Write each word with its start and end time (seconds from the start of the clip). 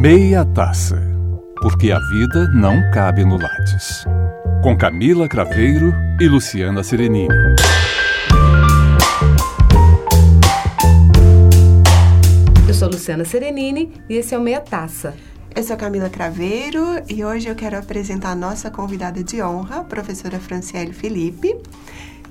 Meia 0.00 0.44
Taça, 0.44 1.02
porque 1.60 1.90
a 1.90 1.98
vida 1.98 2.46
não 2.54 2.88
cabe 2.92 3.24
no 3.24 3.36
Lattes. 3.36 4.04
Com 4.62 4.78
Camila 4.78 5.28
Craveiro 5.28 5.92
e 6.20 6.28
Luciana 6.28 6.84
Serenini. 6.84 7.34
Eu 12.68 12.74
sou 12.74 12.88
Luciana 12.88 13.24
Serenini 13.24 13.92
e 14.08 14.14
esse 14.14 14.36
é 14.36 14.38
o 14.38 14.40
Meia 14.40 14.60
Taça. 14.60 15.16
Eu 15.52 15.64
sou 15.64 15.76
Camila 15.76 16.08
Craveiro 16.08 17.02
e 17.08 17.24
hoje 17.24 17.48
eu 17.48 17.56
quero 17.56 17.76
apresentar 17.76 18.30
a 18.30 18.36
nossa 18.36 18.70
convidada 18.70 19.24
de 19.24 19.42
honra, 19.42 19.80
a 19.80 19.84
professora 19.84 20.38
Franciele 20.38 20.92
Felipe 20.92 21.56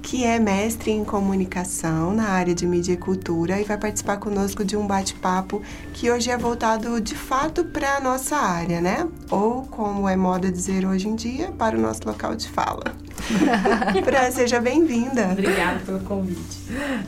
que 0.01 0.23
é 0.23 0.39
mestre 0.39 0.91
em 0.91 1.03
comunicação 1.03 2.13
na 2.13 2.29
área 2.29 2.53
de 2.53 2.65
mídia 2.65 2.93
e 2.93 2.97
cultura 2.97 3.59
e 3.59 3.63
vai 3.63 3.77
participar 3.77 4.17
conosco 4.17 4.63
de 4.63 4.77
um 4.77 4.85
bate-papo 4.87 5.61
que 5.93 6.09
hoje 6.11 6.29
é 6.29 6.37
voltado 6.37 6.99
de 7.01 7.15
fato 7.15 7.65
para 7.65 7.97
a 7.97 7.99
nossa 7.99 8.35
área, 8.35 8.79
né? 8.81 9.07
Ou, 9.29 9.63
como 9.63 10.07
é 10.07 10.15
moda 10.15 10.51
dizer 10.51 10.85
hoje 10.85 11.07
em 11.07 11.15
dia, 11.15 11.51
para 11.51 11.77
o 11.77 11.81
nosso 11.81 12.01
local 12.05 12.35
de 12.35 12.47
fala. 12.47 12.83
Fran, 14.03 14.31
seja 14.31 14.61
bem-vinda. 14.61 15.29
Obrigada 15.31 15.79
pelo 15.85 15.99
convite. 16.01 16.57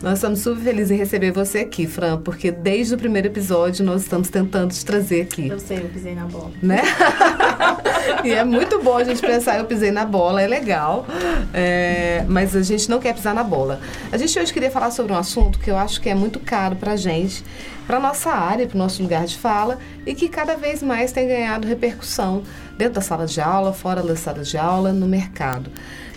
Nós 0.01 0.15
estamos 0.15 0.39
super 0.39 0.63
felizes 0.63 0.91
em 0.91 0.97
receber 0.97 1.31
você 1.31 1.59
aqui, 1.59 1.87
Fran, 1.87 2.19
porque 2.21 2.51
desde 2.51 2.95
o 2.95 2.97
primeiro 2.97 3.27
episódio 3.27 3.85
nós 3.85 4.01
estamos 4.01 4.29
tentando 4.29 4.73
te 4.73 4.83
trazer 4.83 5.21
aqui. 5.21 5.47
Eu 5.47 5.59
sei, 5.59 5.77
eu 5.77 5.89
pisei 5.89 6.15
na 6.15 6.25
bola. 6.25 6.51
Né? 6.61 6.81
e 8.23 8.31
é 8.31 8.43
muito 8.43 8.81
bom 8.81 8.97
a 8.97 9.03
gente 9.03 9.21
pensar, 9.21 9.57
eu 9.57 9.65
pisei 9.65 9.91
na 9.91 10.05
bola, 10.05 10.41
é 10.41 10.47
legal, 10.47 11.05
é, 11.53 12.23
mas 12.27 12.55
a 12.55 12.61
gente 12.61 12.89
não 12.89 12.99
quer 12.99 13.13
pisar 13.13 13.33
na 13.33 13.43
bola. 13.43 13.79
A 14.11 14.17
gente 14.17 14.37
hoje 14.37 14.51
queria 14.51 14.71
falar 14.71 14.91
sobre 14.91 15.13
um 15.13 15.17
assunto 15.17 15.59
que 15.59 15.69
eu 15.69 15.77
acho 15.77 16.01
que 16.01 16.09
é 16.09 16.15
muito 16.15 16.39
caro 16.39 16.75
pra 16.75 16.95
gente, 16.95 17.43
para 17.89 17.99
nossa 17.99 18.29
área, 18.29 18.67
para 18.67 18.75
o 18.75 18.77
nosso 18.77 19.01
lugar 19.01 19.25
de 19.25 19.35
fala 19.35 19.79
e 20.05 20.13
que 20.13 20.29
cada 20.29 20.55
vez 20.55 20.83
mais 20.83 21.11
tem 21.11 21.27
ganhado 21.27 21.67
repercussão 21.67 22.43
dentro 22.77 22.93
da 22.93 23.01
sala 23.01 23.25
de 23.25 23.41
aula, 23.41 23.73
fora 23.73 24.03
da 24.03 24.15
sala 24.15 24.43
de 24.43 24.59
aula, 24.59 24.93
no 24.93 25.07
mercado. 25.07 25.71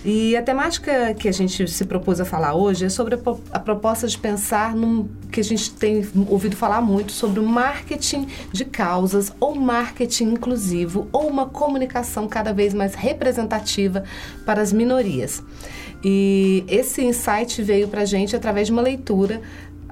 E 0.05 0.37
a 0.37 0.43
temática 0.43 1.15
que 1.15 1.27
a 1.27 1.31
gente 1.31 1.67
se 1.67 1.83
propôs 1.85 2.19
a 2.19 2.25
falar 2.25 2.53
hoje 2.53 2.85
é 2.85 2.89
sobre 2.89 3.17
a, 3.51 3.59
proposta 3.59 4.07
de 4.07 4.15
pensar 4.15 4.75
num 4.75 5.09
que 5.31 5.39
a 5.39 5.43
gente 5.43 5.71
tem 5.71 6.07
ouvido 6.29 6.55
falar 6.55 6.79
muito 6.79 7.11
sobre 7.11 7.39
o 7.39 7.43
marketing 7.43 8.27
de 8.51 8.65
causas 8.65 9.33
ou 9.39 9.55
marketing 9.55 10.25
inclusivo 10.25 11.07
ou 11.11 11.27
uma 11.27 11.47
comunicação 11.47 12.27
cada 12.27 12.53
vez 12.53 12.71
mais 12.71 12.93
representativa 12.93 14.03
para 14.45 14.61
as 14.61 14.71
minorias. 14.71 15.41
E 16.03 16.65
esse 16.67 17.01
insight 17.01 17.63
veio 17.63 17.87
para 17.87 18.01
a 18.01 18.05
gente 18.05 18.35
através 18.35 18.67
de 18.67 18.73
uma 18.73 18.81
leitura 18.81 19.41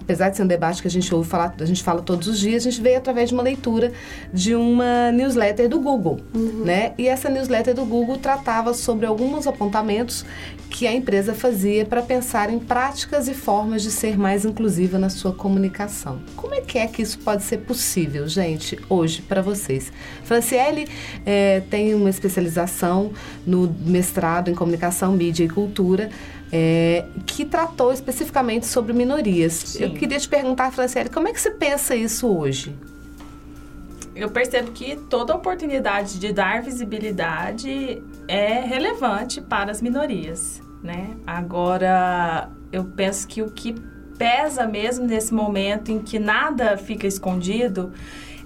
apesar 0.02 0.30
de 0.30 0.38
ser 0.38 0.44
um 0.44 0.48
debate 0.48 0.82
que 0.82 0.88
a 0.88 0.92
gente 0.92 1.14
ouve 1.14 1.30
falar, 1.30 1.56
a 1.60 1.66
gente 1.66 1.84
fala 1.84 2.02
todos 2.02 2.28
os 2.28 2.40
dias, 2.40 2.66
a 2.66 2.70
gente 2.70 2.82
veio 2.82 2.98
através 2.98 3.30
de 3.30 3.36
uma 3.36 3.44
leitura 3.44 3.92
de 4.34 4.56
uma 4.56 5.12
newsletter 5.12 5.70
do 5.70 5.80
Google, 5.80 6.20
uhum. 6.34 6.64
né? 6.66 6.94
E 6.98 7.08
essa 7.08 7.30
newsletter 7.30 7.74
do 7.74 7.86
Google 7.86 8.18
tratava 8.18 8.74
sobre 8.74 9.06
alguns 9.06 9.48
apontamentos 9.48 10.26
que 10.70 10.88
a 10.88 10.94
empresa 10.94 11.34
fazia 11.34 11.86
para 11.86 12.02
pensar 12.02 12.50
em 12.50 12.58
práticas 12.58 13.28
e 13.28 13.34
formas 13.34 13.84
de 13.84 13.92
ser 13.92 14.18
mais 14.18 14.46
inclusiva 14.46 14.98
na 14.98 15.10
sua 15.10 15.34
comunicação. 15.34 16.20
Como 16.36 16.56
é 16.56 16.62
que 16.62 16.78
é 16.78 16.88
que 16.88 17.02
isso 17.02 17.20
pode 17.20 17.44
ser 17.44 17.58
possível, 17.58 18.28
gente, 18.28 18.80
hoje 18.90 19.22
para 19.22 19.42
vocês? 19.42 19.92
Franciele 20.24 20.88
é, 21.26 21.62
tem 21.70 21.94
uma 21.94 22.10
especialização 22.10 23.12
no 23.46 23.74
mestrado 23.86 24.50
em 24.50 24.56
comunicação, 24.56 25.12
mídia 25.12 25.44
e 25.44 25.50
cultura 25.50 26.10
é, 26.52 27.06
que 27.26 27.46
tratou 27.46 27.94
especificamente 27.94 28.66
sobre 28.66 28.94
minorias. 28.94 29.54
Sim. 29.54 29.84
Eu 29.84 29.94
queria 29.94 30.20
te 30.20 30.28
perguntar, 30.28 30.72
Franciele, 30.72 31.10
como 31.10 31.28
é 31.28 31.34
que 31.34 31.40
você 31.40 31.52
pensa 31.52 31.96
isso 31.96 32.28
hoje? 32.28 32.76
Eu 34.14 34.30
percebo 34.30 34.72
que 34.72 34.96
toda 34.96 35.34
oportunidade 35.34 36.20
de 36.20 36.34
dar 36.34 36.62
visibilidade 36.62 38.04
é 38.28 38.60
relevante 38.60 39.40
para 39.40 39.72
as 39.72 39.82
minorias, 39.82 40.62
né? 40.84 41.16
Agora, 41.26 42.50
eu 42.72 42.84
penso 42.84 43.26
que 43.28 43.42
o 43.42 43.50
que 43.50 43.74
pesa 44.18 44.68
mesmo 44.68 45.06
nesse 45.08 45.34
momento 45.34 45.92
em 45.92 46.00
que 46.00 46.20
nada 46.20 46.78
fica 46.78 47.08
escondido 47.08 47.94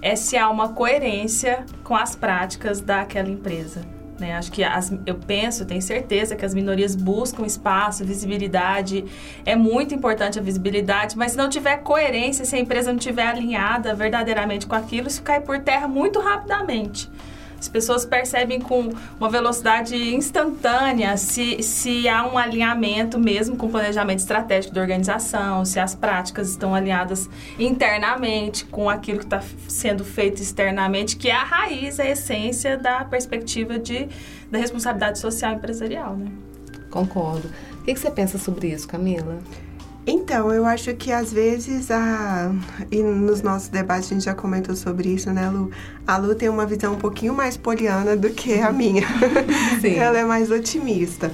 é 0.00 0.14
se 0.14 0.36
há 0.36 0.48
uma 0.48 0.68
coerência 0.68 1.66
com 1.82 1.96
as 1.96 2.14
práticas 2.14 2.80
daquela 2.80 3.28
empresa. 3.28 3.95
Né? 4.18 4.34
Acho 4.34 4.50
que 4.50 4.64
as, 4.64 4.92
eu 5.04 5.14
penso, 5.14 5.64
tenho 5.64 5.82
certeza 5.82 6.34
que 6.34 6.44
as 6.44 6.54
minorias 6.54 6.96
buscam 6.96 7.44
espaço, 7.44 8.04
visibilidade. 8.04 9.04
É 9.44 9.54
muito 9.54 9.94
importante 9.94 10.38
a 10.38 10.42
visibilidade, 10.42 11.16
mas 11.16 11.32
se 11.32 11.38
não 11.38 11.48
tiver 11.48 11.78
coerência, 11.78 12.44
se 12.44 12.56
a 12.56 12.58
empresa 12.58 12.90
não 12.90 12.98
estiver 12.98 13.26
alinhada 13.26 13.94
verdadeiramente 13.94 14.66
com 14.66 14.74
aquilo, 14.74 15.08
isso 15.08 15.22
cai 15.22 15.40
por 15.40 15.58
terra 15.60 15.86
muito 15.86 16.18
rapidamente. 16.20 17.10
As 17.58 17.68
pessoas 17.68 18.04
percebem 18.04 18.60
com 18.60 18.92
uma 19.18 19.28
velocidade 19.28 19.96
instantânea 20.14 21.16
se, 21.16 21.62
se 21.62 22.08
há 22.08 22.26
um 22.26 22.36
alinhamento 22.36 23.18
mesmo 23.18 23.56
com 23.56 23.66
o 23.66 23.70
planejamento 23.70 24.18
estratégico 24.18 24.74
da 24.74 24.80
organização, 24.80 25.64
se 25.64 25.80
as 25.80 25.94
práticas 25.94 26.50
estão 26.50 26.74
alinhadas 26.74 27.28
internamente 27.58 28.64
com 28.66 28.88
aquilo 28.88 29.18
que 29.18 29.24
está 29.24 29.42
sendo 29.68 30.04
feito 30.04 30.42
externamente, 30.42 31.16
que 31.16 31.28
é 31.28 31.34
a 31.34 31.44
raiz, 31.44 31.98
a 31.98 32.06
essência 32.06 32.76
da 32.76 33.04
perspectiva 33.04 33.78
de, 33.78 34.08
da 34.50 34.58
responsabilidade 34.58 35.18
social 35.18 35.54
empresarial. 35.54 36.16
Né? 36.16 36.30
Concordo. 36.90 37.50
O 37.80 37.84
que, 37.84 37.94
que 37.94 38.00
você 38.00 38.10
pensa 38.10 38.38
sobre 38.38 38.68
isso, 38.68 38.86
Camila? 38.86 39.38
Então, 40.06 40.52
eu 40.52 40.64
acho 40.64 40.94
que 40.94 41.10
às 41.10 41.32
vezes 41.32 41.90
a. 41.90 42.52
E 42.92 43.02
nos 43.02 43.42
nossos 43.42 43.68
debates 43.68 44.10
a 44.10 44.14
gente 44.14 44.24
já 44.24 44.34
comentou 44.34 44.76
sobre 44.76 45.08
isso, 45.08 45.32
né, 45.32 45.50
Lu? 45.50 45.70
A 46.06 46.16
Lu 46.16 46.32
tem 46.36 46.48
uma 46.48 46.64
visão 46.64 46.94
um 46.94 46.98
pouquinho 46.98 47.34
mais 47.34 47.56
poliana 47.56 48.16
do 48.16 48.30
que 48.30 48.60
a 48.60 48.70
minha. 48.70 49.02
Sim. 49.80 49.96
Ela 49.96 50.18
é 50.18 50.24
mais 50.24 50.48
otimista. 50.48 51.32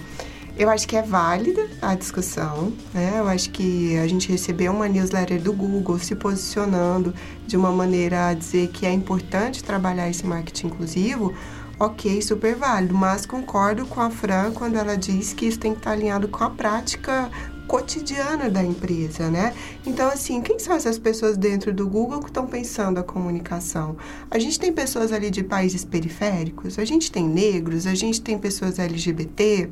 Eu 0.57 0.71
acho 0.71 0.87
que 0.89 0.97
é 0.97 1.03
válida 1.03 1.67
a 1.83 1.95
discussão, 1.95 2.73
né? 2.95 3.15
Eu 3.19 3.29
acho 3.29 3.51
que 3.51 3.97
a 3.99 4.07
gente 4.07 4.31
recebeu 4.31 4.73
uma 4.73 4.89
newsletter 4.89 5.41
do 5.43 5.53
Google 5.53 5.99
se 5.99 6.15
posicionando 6.15 7.13
de 7.47 7.57
uma 7.57 7.71
maneira 7.73 8.29
a 8.29 8.35
dizer 8.35 8.69
que 8.69 8.87
é 8.87 8.93
importante 8.93 9.63
trabalhar 9.63 10.09
esse 10.09 10.27
marketing 10.27 10.69
inclusivo. 10.69 11.35
Ok, 11.79 12.23
super 12.23 12.55
válido, 12.55 12.95
mas 12.95 13.27
concordo 13.27 13.87
com 13.87 14.01
a 14.01 14.11
Fran 14.11 14.53
quando 14.53 14.77
ela 14.77 14.97
diz 14.97 15.33
que 15.33 15.47
isso 15.47 15.59
tem 15.59 15.73
que 15.73 15.79
estar 15.79 15.93
alinhado 15.93 16.29
com 16.29 16.45
a 16.45 16.51
prática 16.51 17.31
cotidiana 17.73 18.51
da 18.51 18.63
empresa, 18.63 19.31
né? 19.31 19.55
Então, 19.87 20.07
assim, 20.07 20.43
quem 20.43 20.59
são 20.59 20.77
essas 20.77 20.99
pessoas 20.99 21.39
dentro 21.39 21.73
do 21.73 21.89
Google 21.89 22.21
que 22.21 22.27
estão 22.27 22.47
pensando 22.47 23.01
a 23.01 23.03
comunicação? 23.03 23.97
A 24.31 24.39
gente 24.39 24.61
tem 24.61 24.71
pessoas 24.71 25.11
ali 25.11 25.31
de 25.31 25.43
países 25.43 25.83
periféricos, 25.83 26.79
a 26.79 26.85
gente 26.85 27.11
tem 27.11 27.27
negros, 27.27 27.87
a 27.87 27.95
gente 27.95 28.21
tem 28.21 28.39
pessoas 28.39 28.79
LGBT, 28.79 29.71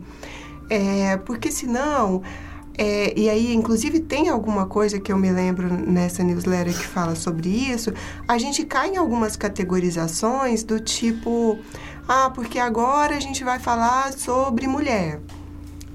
é, 0.71 1.19
porque 1.19 1.53
senão. 1.53 2.23
É, 2.79 3.13
e 3.15 3.29
aí, 3.29 3.53
inclusive, 3.53 4.01
tem 4.01 4.31
alguma 4.31 4.65
coisa 4.65 4.99
que 4.99 5.13
eu 5.13 5.19
me 5.19 5.31
lembro 5.31 5.69
nessa 5.69 6.23
newsletter 6.23 6.73
que 6.73 6.87
fala 6.87 7.15
sobre 7.15 7.51
isso. 7.51 7.93
A 8.27 8.39
gente 8.39 8.65
cai 8.65 8.95
em 8.95 8.97
algumas 8.97 9.37
categorizações 9.37 10.63
do 10.63 10.81
tipo: 10.81 11.59
ah, 12.09 12.31
porque 12.31 12.59
agora 12.59 13.15
a 13.15 13.21
gente 13.21 13.45
vai 13.45 13.59
falar 13.59 14.15
sobre 14.15 14.67
mulher. 14.67 15.21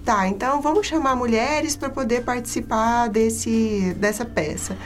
Tá, 0.05 0.27
então 0.27 0.61
vamos 0.61 0.85
chamar 0.85 1.15
mulheres 1.15 1.75
para 1.75 1.89
poder 1.89 2.23
participar 2.23 3.07
desse, 3.09 3.91
dessa 3.97 4.23
peça. 4.23 4.77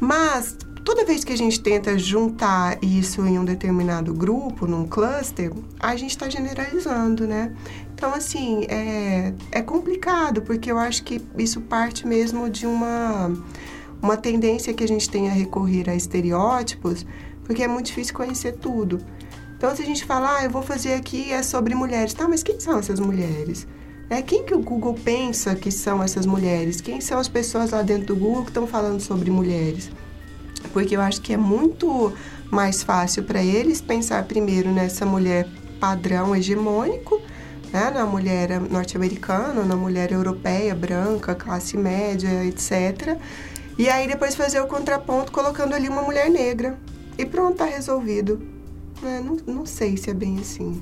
Mas 0.00 0.56
toda 0.82 1.04
vez 1.04 1.22
que 1.22 1.34
a 1.34 1.36
gente 1.36 1.60
tenta 1.60 1.98
juntar 1.98 2.78
isso 2.82 3.26
em 3.26 3.38
um 3.38 3.44
determinado 3.44 4.14
grupo, 4.14 4.66
num 4.66 4.86
cluster, 4.86 5.52
a 5.78 5.94
gente 5.96 6.12
está 6.12 6.30
generalizando, 6.30 7.26
né? 7.26 7.52
Então, 7.94 8.14
assim, 8.14 8.64
é, 8.70 9.34
é 9.52 9.60
complicado, 9.60 10.40
porque 10.40 10.72
eu 10.72 10.78
acho 10.78 11.04
que 11.04 11.20
isso 11.36 11.60
parte 11.60 12.06
mesmo 12.06 12.48
de 12.48 12.66
uma, 12.66 13.30
uma 14.00 14.16
tendência 14.16 14.72
que 14.72 14.82
a 14.82 14.88
gente 14.88 15.10
tem 15.10 15.28
a 15.28 15.32
recorrer 15.32 15.90
a 15.90 15.94
estereótipos, 15.94 17.04
porque 17.44 17.62
é 17.62 17.68
muito 17.68 17.86
difícil 17.86 18.14
conhecer 18.14 18.52
tudo. 18.52 18.98
Então, 19.58 19.76
se 19.76 19.82
a 19.82 19.86
gente 19.86 20.06
falar, 20.06 20.38
ah, 20.38 20.44
eu 20.44 20.50
vou 20.50 20.62
fazer 20.62 20.94
aqui 20.94 21.30
é 21.32 21.42
sobre 21.42 21.74
mulheres, 21.74 22.14
tá, 22.14 22.26
mas 22.26 22.42
quem 22.42 22.58
são 22.58 22.78
essas 22.78 22.98
mulheres? 22.98 23.66
É, 24.14 24.22
quem 24.22 24.44
que 24.44 24.54
o 24.54 24.60
Google 24.60 24.94
pensa 24.94 25.56
que 25.56 25.72
são 25.72 26.00
essas 26.00 26.24
mulheres? 26.24 26.80
Quem 26.80 27.00
são 27.00 27.18
as 27.18 27.26
pessoas 27.26 27.72
lá 27.72 27.82
dentro 27.82 28.14
do 28.14 28.16
Google 28.16 28.44
que 28.44 28.50
estão 28.50 28.64
falando 28.64 29.00
sobre 29.00 29.28
mulheres? 29.28 29.90
Porque 30.72 30.94
eu 30.94 31.00
acho 31.00 31.20
que 31.20 31.32
é 31.32 31.36
muito 31.36 32.12
mais 32.48 32.84
fácil 32.84 33.24
para 33.24 33.42
eles 33.42 33.80
pensar 33.80 34.22
primeiro 34.22 34.70
nessa 34.70 35.04
mulher 35.04 35.48
padrão 35.80 36.34
hegemônico, 36.34 37.20
né? 37.72 37.90
na 37.90 38.06
mulher 38.06 38.60
norte-americana, 38.60 39.64
na 39.64 39.74
mulher 39.74 40.12
europeia, 40.12 40.76
branca, 40.76 41.34
classe 41.34 41.76
média, 41.76 42.44
etc. 42.44 43.18
E 43.76 43.88
aí 43.88 44.06
depois 44.06 44.36
fazer 44.36 44.60
o 44.60 44.68
contraponto 44.68 45.32
colocando 45.32 45.74
ali 45.74 45.88
uma 45.88 46.02
mulher 46.02 46.30
negra. 46.30 46.78
E 47.18 47.26
pronto, 47.26 47.56
tá 47.56 47.64
resolvido. 47.64 48.40
É, 49.02 49.18
não, 49.18 49.38
não 49.44 49.66
sei 49.66 49.96
se 49.96 50.08
é 50.08 50.14
bem 50.14 50.38
assim. 50.38 50.80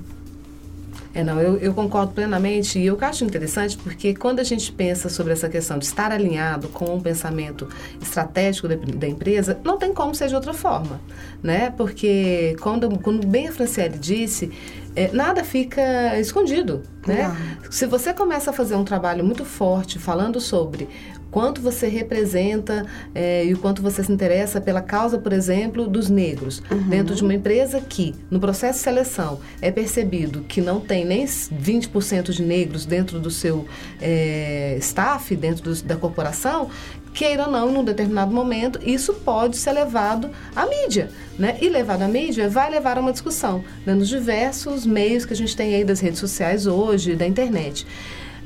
É, 1.14 1.22
não, 1.22 1.40
eu, 1.40 1.58
eu 1.58 1.74
concordo 1.74 2.12
plenamente 2.12 2.78
e 2.78 2.86
eu 2.86 2.96
acho 3.00 3.24
interessante 3.24 3.76
porque 3.76 4.14
quando 4.14 4.40
a 4.40 4.44
gente 4.44 4.72
pensa 4.72 5.08
sobre 5.08 5.32
essa 5.32 5.48
questão 5.48 5.78
de 5.78 5.84
estar 5.84 6.10
alinhado 6.10 6.68
com 6.68 6.94
um 6.94 7.00
pensamento 7.00 7.68
estratégico 8.00 8.66
da, 8.66 8.76
da 8.76 9.06
empresa, 9.06 9.58
não 9.62 9.76
tem 9.76 9.92
como 9.92 10.14
ser 10.14 10.28
de 10.28 10.34
outra 10.34 10.54
forma, 10.54 11.00
né? 11.42 11.70
Porque 11.76 12.56
quando, 12.60 12.98
quando 12.98 13.26
bem 13.26 13.48
a 13.48 13.52
Franciele 13.52 13.98
disse, 13.98 14.50
é, 14.96 15.10
nada 15.12 15.44
fica 15.44 16.18
escondido, 16.18 16.82
né? 17.06 17.34
Se 17.70 17.86
você 17.86 18.14
começa 18.14 18.50
a 18.50 18.52
fazer 18.52 18.74
um 18.74 18.84
trabalho 18.84 19.24
muito 19.24 19.44
forte 19.44 19.98
falando 19.98 20.40
sobre 20.40 20.88
quanto 21.32 21.62
você 21.62 21.88
representa 21.88 22.87
é, 23.14 23.44
e 23.46 23.55
o 23.55 23.58
quanto 23.58 23.82
você 23.82 24.05
se 24.05 24.12
interessa 24.12 24.61
pela 24.61 24.82
causa, 24.82 25.19
por 25.19 25.32
exemplo, 25.32 25.88
dos 25.88 26.08
negros. 26.08 26.62
Uhum. 26.70 26.88
Dentro 26.88 27.14
de 27.14 27.23
uma 27.23 27.34
empresa 27.34 27.81
que, 27.81 28.14
no 28.31 28.38
processo 28.38 28.79
de 28.79 28.84
seleção, 28.84 29.40
é 29.61 29.70
percebido 29.73 30.43
que 30.43 30.61
não 30.61 30.79
tem 30.79 31.05
nem 31.06 31.25
20% 31.25 32.31
de 32.31 32.43
negros 32.43 32.84
dentro 32.84 33.19
do 33.19 33.31
seu 33.31 33.67
é, 34.00 34.76
staff, 34.79 35.34
dentro 35.34 35.64
do, 35.64 35.82
da 35.82 35.96
corporação, 35.96 36.69
queira 37.14 37.46
ou 37.46 37.50
não, 37.50 37.70
em 37.70 37.79
um 37.79 37.84
determinado 37.84 38.32
momento, 38.32 38.79
isso 38.84 39.14
pode 39.14 39.56
ser 39.56 39.73
levado 39.73 40.31
à 40.55 40.67
mídia. 40.67 41.11
Né? 41.38 41.56
E 41.62 41.69
levado 41.69 42.02
à 42.02 42.08
mídia 42.08 42.49
vai 42.49 42.70
levar 42.70 42.99
a 42.99 43.00
uma 43.00 43.12
discussão, 43.12 43.64
né? 43.87 43.94
nos 43.94 44.08
diversos 44.08 44.84
meios 44.84 45.25
que 45.25 45.32
a 45.32 45.37
gente 45.37 45.56
tem 45.56 45.75
aí 45.75 45.84
das 45.84 46.00
redes 46.00 46.20
sociais 46.20 46.67
hoje, 46.67 47.17
da 47.17 47.26
internet. 47.26 47.87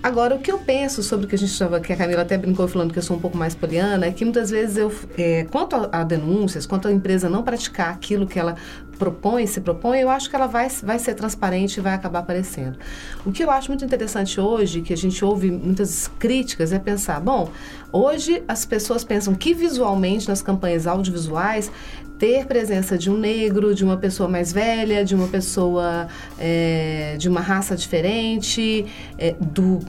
Agora, 0.06 0.37
o 0.37 0.38
que 0.38 0.53
eu 0.53 0.58
penso 0.58 1.03
sobre 1.03 1.26
o 1.26 1.29
que 1.29 1.35
a 1.35 1.38
gente 1.38 1.50
estava, 1.50 1.81
que 1.81 1.93
a 1.93 1.97
Camila 1.97 2.23
até 2.23 2.38
brincou 2.38 2.69
falando 2.69 2.93
que 2.93 2.99
eu 3.00 3.03
sou 3.03 3.17
um 3.17 3.19
pouco 3.19 3.37
mais 3.37 3.56
poliana, 3.56 4.06
é 4.06 4.12
que 4.12 4.25
muitas 4.25 4.50
vezes 4.50 4.76
eu, 4.76 4.94
é, 5.19 5.49
quanto 5.50 5.75
a, 5.75 5.88
a, 5.91 6.05
denúncias, 6.05 6.64
quanto 6.64 6.87
a 6.87 6.93
empresa 6.93 7.29
não 7.29 7.43
praticar 7.43 7.93
aquilo 7.93 8.25
que 8.25 8.38
ela 8.38 8.55
propõe, 9.00 9.49
se 9.49 9.61
propõe, 9.61 9.99
eu 9.99 10.08
acho 10.08 10.31
que 10.31 10.37
ela 10.37 10.47
vai, 10.47 10.69
vai 10.85 11.00
ser 11.00 11.14
transparente 11.14 11.79
e 11.79 11.81
vai 11.81 11.93
acabar 11.93 12.20
aparecendo. 12.20 12.79
O 13.25 13.32
que 13.32 13.43
eu 13.43 13.50
acho 13.50 13.69
muito 13.69 13.85
interessante 13.85 14.41
hoje, 14.41 14.81
que 14.81 14.93
a 14.93 14.97
gente 14.97 15.25
ouve 15.25 15.50
muitas 15.50 16.06
críticas, 16.20 16.73
é 16.73 16.79
pensar, 16.79 17.20
bom, 17.20 17.50
hoje 17.91 18.44
as 18.47 18.64
pessoas 18.64 19.02
pensam 19.02 19.35
que 19.35 19.52
visualmente 19.52 20.29
nas 20.29 20.41
campanhas 20.41 20.87
audiovisuais 20.87 21.69
ter 22.17 22.47
presença 22.47 22.97
de 22.97 23.11
um 23.11 23.17
negro, 23.17 23.75
de 23.75 23.85
uma 23.85 23.97
pessoa 23.97 24.29
mais 24.29 24.52
velha, 24.52 25.05
de 25.05 25.14
uma 25.14 25.29
pessoa 25.29 26.09
é, 26.38 27.17
de 27.19 27.29
uma 27.29 27.41
raça 27.41 27.76
diferente, 27.76 28.87
é, 29.19 29.35
do 29.38 29.81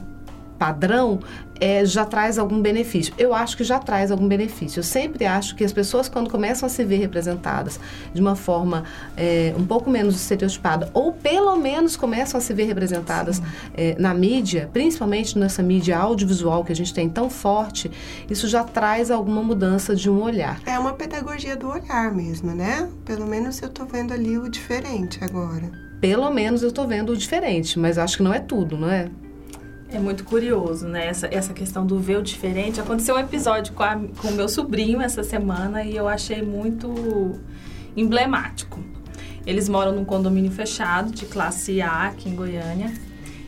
padrão, 0.58 1.20
é, 1.60 1.84
já 1.84 2.04
traz 2.04 2.38
algum 2.38 2.60
benefício. 2.60 3.12
Eu 3.18 3.34
acho 3.34 3.56
que 3.56 3.64
já 3.64 3.78
traz 3.78 4.10
algum 4.10 4.26
benefício. 4.28 4.78
Eu 4.78 4.84
sempre 4.84 5.26
acho 5.26 5.54
que 5.56 5.64
as 5.64 5.72
pessoas, 5.72 6.08
quando 6.08 6.30
começam 6.30 6.66
a 6.66 6.70
se 6.70 6.84
ver 6.84 6.98
representadas 6.98 7.78
de 8.12 8.20
uma 8.20 8.36
forma 8.36 8.84
é, 9.16 9.54
um 9.56 9.64
pouco 9.64 9.90
menos 9.90 10.16
estereotipada, 10.16 10.90
ou 10.94 11.12
pelo 11.12 11.56
menos 11.56 11.96
começam 11.96 12.38
a 12.38 12.40
se 12.40 12.52
ver 12.54 12.64
representadas 12.64 13.42
é, 13.76 13.96
na 13.98 14.14
mídia, 14.14 14.70
principalmente 14.72 15.38
nessa 15.38 15.62
mídia 15.62 15.98
audiovisual 15.98 16.64
que 16.64 16.72
a 16.72 16.76
gente 16.76 16.94
tem 16.94 17.08
tão 17.08 17.28
forte, 17.28 17.90
isso 18.30 18.46
já 18.46 18.62
traz 18.62 19.10
alguma 19.10 19.42
mudança 19.42 19.94
de 19.94 20.08
um 20.08 20.22
olhar. 20.22 20.60
É 20.66 20.78
uma 20.78 20.92
pedagogia 20.92 21.56
do 21.56 21.68
olhar 21.68 22.12
mesmo, 22.14 22.54
né? 22.54 22.88
Pelo 23.04 23.26
menos 23.26 23.60
eu 23.60 23.68
estou 23.68 23.86
vendo 23.86 24.12
ali 24.12 24.38
o 24.38 24.48
diferente 24.48 25.18
agora. 25.22 25.70
Pelo 26.00 26.30
menos 26.30 26.62
eu 26.62 26.68
estou 26.68 26.86
vendo 26.86 27.10
o 27.10 27.16
diferente, 27.16 27.78
mas 27.78 27.98
acho 27.98 28.18
que 28.18 28.22
não 28.22 28.32
é 28.32 28.38
tudo, 28.38 28.76
não 28.78 28.88
é? 28.88 29.08
É 29.90 29.98
muito 29.98 30.24
curioso, 30.24 30.86
né? 30.86 31.06
Essa, 31.06 31.28
essa 31.32 31.54
questão 31.54 31.86
do 31.86 31.98
ver 31.98 32.18
o 32.18 32.22
diferente. 32.22 32.78
Aconteceu 32.78 33.14
um 33.14 33.18
episódio 33.18 33.72
com, 33.72 33.82
a, 33.82 33.96
com 33.96 34.28
o 34.28 34.32
meu 34.32 34.48
sobrinho 34.48 35.00
essa 35.00 35.22
semana 35.22 35.82
e 35.82 35.96
eu 35.96 36.06
achei 36.06 36.42
muito 36.42 37.38
emblemático. 37.96 38.80
Eles 39.46 39.66
moram 39.66 39.92
num 39.92 40.04
condomínio 40.04 40.50
fechado 40.50 41.10
de 41.10 41.24
classe 41.24 41.80
A 41.80 42.08
aqui 42.08 42.28
em 42.28 42.34
Goiânia 42.34 42.92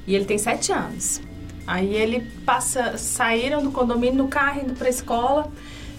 e 0.06 0.14
ele 0.14 0.24
tem 0.24 0.38
sete 0.38 0.72
anos. 0.72 1.20
Aí 1.66 1.94
ele 1.94 2.20
passa, 2.44 2.96
saíram 2.96 3.62
do 3.62 3.70
condomínio 3.70 4.22
no 4.22 4.28
carro 4.28 4.62
indo 4.62 4.74
para 4.74 4.88
escola 4.88 5.52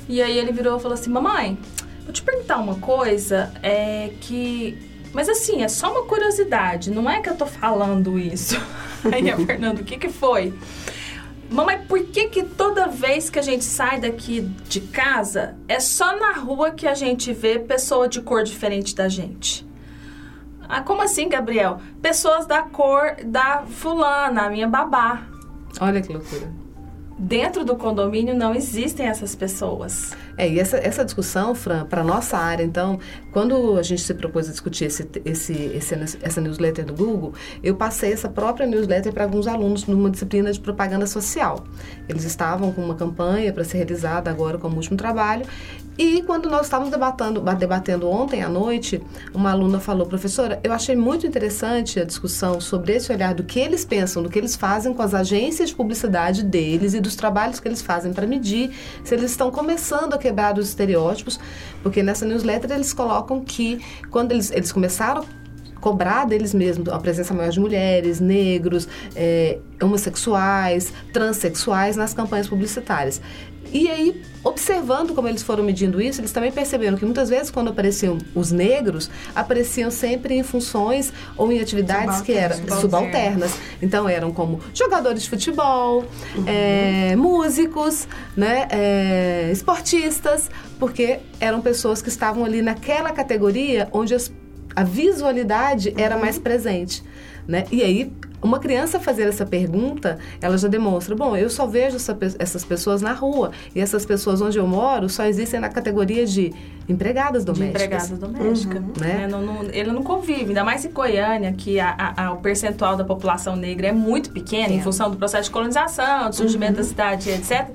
e 0.10 0.22
aí 0.22 0.38
ele 0.38 0.52
virou 0.52 0.78
e 0.78 0.82
falou 0.82 0.96
assim: 0.96 1.12
Mamãe, 1.12 1.58
vou 2.04 2.12
te 2.12 2.24
perguntar 2.24 2.58
uma 2.58 2.76
coisa, 2.76 3.54
é 3.62 4.12
que. 4.20 4.78
Mas 5.14 5.28
assim, 5.28 5.62
é 5.62 5.68
só 5.68 5.92
uma 5.92 6.04
curiosidade, 6.04 6.90
não 6.90 7.10
é 7.10 7.22
que 7.22 7.30
eu 7.30 7.36
tô 7.36 7.46
falando 7.46 8.18
isso. 8.18 8.56
Aí 9.12 9.30
a 9.30 9.38
Fernanda, 9.38 9.82
o 9.82 9.86
que 9.86 9.98
que 9.98 10.10
foi? 10.10 10.54
Mamãe, 11.50 11.80
por 11.80 12.02
que 12.04 12.30
que 12.30 12.44
toda 12.44 12.88
vez 12.88 13.30
que 13.30 13.38
a 13.38 13.42
gente 13.42 13.66
sai 13.66 14.00
daqui 14.00 14.42
de 14.70 14.80
casa, 14.80 15.56
é 15.68 15.82
só 15.82 16.18
na 16.18 16.32
rua 16.34 16.72
que 16.72 16.88
a 16.88 16.94
gente 16.94 17.34
vê 17.34 17.60
pessoa 17.60 18.08
de 18.08 18.22
cor 18.22 18.44
diferente 18.44 18.96
da 18.96 19.10
gente? 19.10 19.68
Ah, 20.70 20.82
como 20.82 21.02
assim, 21.02 21.28
Gabriel? 21.28 21.82
Pessoas 22.02 22.46
da 22.46 22.62
cor 22.62 23.18
da 23.26 23.64
fulana, 23.68 24.44
a 24.44 24.50
minha 24.50 24.68
babá. 24.68 25.24
Olha 25.82 26.02
que 26.02 26.14
loucura 26.14 26.61
dentro 27.22 27.64
do 27.64 27.76
condomínio 27.76 28.34
não 28.34 28.56
existem 28.56 29.06
essas 29.06 29.36
pessoas. 29.36 30.12
É, 30.36 30.50
e 30.50 30.60
essa, 30.60 30.78
essa 30.78 31.06
discussão, 31.06 31.54
Fran, 31.54 31.86
para 31.86 32.04
nossa 32.04 32.36
área, 32.36 32.64
então, 32.64 33.00
quando 33.32 33.78
a 33.78 33.84
gente 33.84 34.02
se 34.02 34.14
propôs 34.16 34.48
a 34.50 34.52
discutir 34.52 34.86
esse, 34.86 35.08
esse, 35.24 35.54
esse, 35.54 36.18
essa 36.22 36.42
newsletter 36.42 36.84
do 36.84 36.94
Google, 36.94 37.34
eu 37.62 37.76
passei 37.76 38.12
essa 38.12 38.28
própria 38.28 38.66
newsletter 38.66 39.14
para 39.14 39.24
alguns 39.24 39.46
alunos 39.46 39.86
numa 39.86 40.10
disciplina 40.10 40.52
de 40.52 40.60
propaganda 40.60 41.06
social. 41.06 41.64
Eles 42.10 42.24
estavam 42.24 42.72
com 42.72 42.84
uma 42.84 42.96
campanha 42.96 43.54
para 43.54 43.64
ser 43.64 43.78
realizada 43.78 44.32
agora 44.32 44.58
como 44.58 44.78
último 44.78 44.98
trabalho 44.98 45.46
e 46.02 46.24
quando 46.24 46.50
nós 46.50 46.64
estávamos 46.64 46.90
debatendo, 46.90 47.42
debatendo 47.42 48.10
ontem 48.10 48.42
à 48.42 48.50
noite, 48.50 49.00
uma 49.36 49.52
aluna 49.52 49.80
falou, 49.80 50.08
professora, 50.08 50.60
eu 50.64 50.74
achei 50.74 50.96
muito 50.96 51.28
interessante 51.28 52.00
a 52.00 52.04
discussão 52.04 52.60
sobre 52.60 52.94
esse 52.94 53.12
olhar 53.12 53.36
do 53.36 53.44
que 53.44 53.60
eles 53.60 53.86
pensam, 53.86 54.24
do 54.24 54.30
que 54.30 54.40
eles 54.40 54.56
fazem 54.56 54.96
com 54.96 55.02
as 55.04 55.14
agências 55.14 55.70
de 55.70 55.76
publicidade 55.76 56.44
deles 56.44 56.96
e 56.96 57.00
dos 57.00 57.16
trabalhos 57.16 57.60
que 57.60 57.68
eles 57.68 57.84
fazem 57.84 58.14
para 58.14 58.26
medir 58.26 58.72
se 59.04 59.14
eles 59.14 59.30
estão 59.30 59.52
começando 59.52 60.16
a 60.16 60.18
quebrar 60.18 60.58
os 60.58 60.70
estereótipos, 60.70 61.40
porque 61.84 62.02
nessa 62.02 62.26
newsletter 62.26 62.72
eles 62.72 62.94
colocam 62.94 63.40
que 63.40 63.80
quando 64.10 64.32
eles, 64.32 64.50
eles 64.50 64.72
começaram 64.72 65.24
cobrar 65.82 66.26
deles 66.26 66.54
mesmos 66.54 66.88
a 66.90 67.00
presença 67.00 67.34
maior 67.34 67.50
de 67.50 67.60
mulheres, 67.60 68.20
negros, 68.20 68.88
é, 69.16 69.58
homossexuais, 69.82 70.94
transexuais 71.12 71.98
nas 71.98 72.14
campanhas 72.14 72.48
publicitárias. 72.48 73.20
E 73.74 73.90
aí, 73.90 74.22
observando 74.44 75.14
como 75.14 75.28
eles 75.28 75.42
foram 75.42 75.64
medindo 75.64 76.02
isso, 76.02 76.20
eles 76.20 76.32
também 76.32 76.52
perceberam 76.52 76.98
que 76.98 77.06
muitas 77.06 77.30
vezes 77.30 77.50
quando 77.50 77.70
apareciam 77.70 78.18
os 78.36 78.52
negros, 78.52 79.10
apareciam 79.34 79.90
sempre 79.90 80.36
em 80.36 80.44
funções 80.44 81.14
ou 81.38 81.52
em 81.52 81.60
atividades 81.60 82.22
que 82.22 82.34
eram 82.34 82.58
subalternas. 82.80 83.54
Então 83.82 84.10
eram 84.10 84.32
como 84.32 84.60
jogadores 84.74 85.24
de 85.24 85.30
futebol, 85.30 86.06
uhum. 86.36 86.44
é, 86.46 87.16
músicos, 87.16 88.08
né, 88.36 88.68
é, 88.70 89.50
esportistas, 89.52 90.50
porque 90.78 91.20
eram 91.40 91.62
pessoas 91.62 92.02
que 92.02 92.10
estavam 92.10 92.44
ali 92.44 92.62
naquela 92.62 93.12
categoria 93.12 93.88
onde 93.94 94.14
as, 94.14 94.32
a 94.76 94.84
visualidade 94.84 95.94
era 95.96 96.16
uhum. 96.16 96.22
mais 96.22 96.38
presente. 96.38 97.04
Né? 97.48 97.66
E 97.72 97.82
aí 97.82 98.12
uma 98.42 98.60
criança 98.60 99.00
fazer 99.00 99.24
essa 99.24 99.46
pergunta, 99.46 100.18
ela 100.42 100.58
já 100.58 100.68
demonstra, 100.68 101.16
bom, 101.16 101.36
eu 101.36 101.50
só 101.50 101.66
vejo 101.68 101.96
essa, 101.96 102.18
essas 102.40 102.66
pessoas 102.66 103.02
na 103.02 103.14
rua 103.14 103.52
e 103.76 103.80
essas 103.80 104.06
pessoas 104.06 104.42
onde 104.42 104.58
eu 104.58 104.68
moro 104.68 105.10
só 105.10 105.26
existem 105.26 105.60
na 105.60 105.70
categoria 105.70 106.26
de 106.26 106.54
empregadas 106.90 107.46
domésticas. 107.46 108.08
De 108.08 108.14
empregadas 108.14 108.20
domésticas, 108.20 108.82
uhum. 108.82 108.94
né? 109.00 109.24
É, 109.24 109.28
não, 109.28 109.42
não, 109.42 109.64
ele 109.72 109.92
não 109.92 110.04
convive, 110.04 110.46
ainda 110.46 110.64
mais 110.64 110.84
em 110.84 110.92
Goiânia, 110.92 111.54
que 111.54 111.80
a, 111.80 111.90
a, 111.90 112.26
a, 112.26 112.32
o 112.34 112.38
percentual 112.38 112.96
da 112.96 113.04
população 113.04 113.56
negra 113.56 113.88
é 113.88 113.92
muito 113.92 114.32
pequeno 114.32 114.74
é. 114.74 114.78
em 114.78 114.82
função 114.82 115.10
do 115.10 115.18
processo 115.18 115.46
de 115.46 115.52
colonização, 115.52 116.30
do 116.30 116.36
surgimento 116.36 116.74
uhum. 116.74 116.78
da 116.78 116.84
cidade, 116.84 117.30
etc 117.30 117.70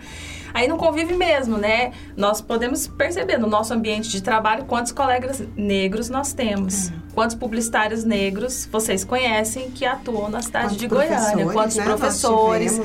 aí 0.57 0.67
não 0.67 0.79
convive 0.79 1.15
mesmo, 1.15 1.59
né? 1.59 1.93
Nós 2.17 2.41
podemos 2.41 2.87
perceber 2.87 3.37
no 3.37 3.47
nosso 3.47 3.75
ambiente 3.75 4.09
de 4.09 4.23
trabalho 4.23 4.65
quantos 4.65 4.91
colegas 4.91 5.43
negros 5.55 6.09
nós 6.09 6.33
temos. 6.33 6.89
Uhum. 6.89 7.06
Quantos 7.17 7.35
publicitários 7.35 8.05
negros 8.05 8.69
vocês 8.71 9.03
conhecem 9.03 9.71
que 9.71 9.87
atuam 9.87 10.29
na 10.29 10.43
cidade 10.43 10.67
quantos 10.67 10.77
de 10.77 10.87
Goiânia? 10.87 11.47
Quantos 11.51 11.77
né? 11.77 11.85
professores? 11.85 12.79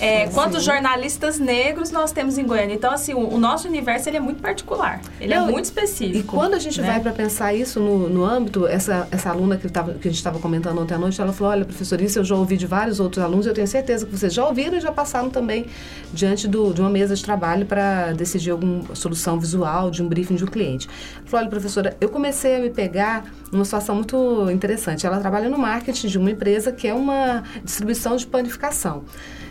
É, 0.00 0.26
quantos 0.28 0.64
jornalistas 0.64 1.38
negros 1.38 1.90
nós 1.90 2.10
temos 2.10 2.38
em 2.38 2.46
Goiânia? 2.46 2.74
Então, 2.74 2.90
assim, 2.90 3.12
o, 3.12 3.34
o 3.34 3.38
nosso 3.38 3.68
universo 3.68 4.08
ele 4.08 4.16
é 4.16 4.20
muito 4.20 4.40
particular. 4.40 5.02
Ele 5.20 5.34
é 5.34 5.38
Não, 5.38 5.50
é 5.50 5.52
muito 5.52 5.66
específico. 5.66 6.18
E 6.18 6.22
quando 6.22 6.54
a 6.54 6.58
gente 6.58 6.80
né? 6.80 6.92
vai 6.92 7.00
para 7.00 7.12
pensar 7.12 7.52
isso 7.52 7.78
no, 7.78 8.08
no 8.08 8.24
âmbito, 8.24 8.66
essa, 8.66 9.06
essa 9.10 9.28
aluna 9.28 9.58
que, 9.58 9.68
tava, 9.68 9.92
que 9.92 10.08
a 10.08 10.10
gente 10.10 10.16
estava 10.16 10.38
comentando 10.38 10.80
ontem 10.80 10.94
à 10.94 10.98
noite, 10.98 11.20
ela 11.20 11.34
falou, 11.34 11.52
olha, 11.52 11.66
professor, 11.66 12.00
isso 12.00 12.18
eu 12.18 12.24
já 12.24 12.36
ouvi 12.36 12.56
de 12.56 12.66
vários 12.66 13.00
outros 13.00 13.22
alunos, 13.22 13.44
eu 13.44 13.52
tenho 13.52 13.66
certeza 13.66 14.06
que 14.06 14.12
vocês 14.12 14.32
já 14.32 14.46
ouviram 14.46 14.78
e 14.78 14.80
já 14.80 14.92
passaram 14.92 15.28
também 15.28 15.66
diante 16.10 16.48
do, 16.48 16.72
de 16.72 16.80
uma 16.80 16.88
mesa 16.88 17.14
de 17.14 17.22
trabalho 17.22 17.66
para 17.66 18.14
decidir 18.14 18.50
alguma 18.50 18.94
solução 18.94 19.38
visual 19.38 19.90
de 19.90 20.02
um 20.02 20.08
briefing 20.08 20.36
de 20.36 20.44
um 20.44 20.48
cliente. 20.48 20.88
Falou, 21.34 21.46
olha, 21.46 21.50
professora, 21.50 21.96
eu 22.00 22.08
comecei 22.08 22.54
a 22.54 22.60
me 22.60 22.70
pegar 22.70 23.24
numa 23.50 23.64
situação 23.64 23.96
muito 23.96 24.16
interessante. 24.52 25.04
Ela 25.04 25.18
trabalha 25.18 25.48
no 25.48 25.58
marketing 25.58 26.06
de 26.06 26.16
uma 26.16 26.30
empresa 26.30 26.70
que 26.70 26.86
é 26.86 26.94
uma 26.94 27.42
distribuição 27.64 28.14
de 28.14 28.24
panificação. 28.24 29.02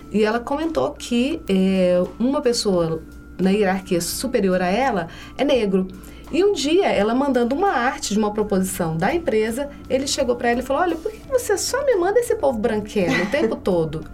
E 0.09 0.23
ela 0.23 0.39
comentou 0.39 0.91
que 0.91 1.41
é, 1.49 2.01
uma 2.17 2.41
pessoa 2.41 3.03
na 3.37 3.49
hierarquia 3.49 3.99
superior 3.99 4.61
a 4.61 4.67
ela 4.67 5.09
é 5.37 5.43
negro. 5.43 5.89
E 6.31 6.41
um 6.41 6.53
dia, 6.53 6.87
ela 6.87 7.13
mandando 7.13 7.53
uma 7.53 7.71
arte 7.71 8.13
de 8.13 8.19
uma 8.19 8.31
proposição 8.31 8.95
da 8.95 9.13
empresa, 9.13 9.69
ele 9.89 10.07
chegou 10.07 10.37
para 10.37 10.51
ela 10.51 10.61
e 10.61 10.63
falou: 10.63 10.83
Olha, 10.83 10.95
por 10.95 11.11
que 11.11 11.27
você 11.27 11.57
só 11.57 11.83
me 11.83 11.97
manda 11.97 12.17
esse 12.17 12.33
povo 12.37 12.57
branquelo 12.57 13.23
o 13.23 13.25
tempo 13.25 13.57
todo? 13.57 14.05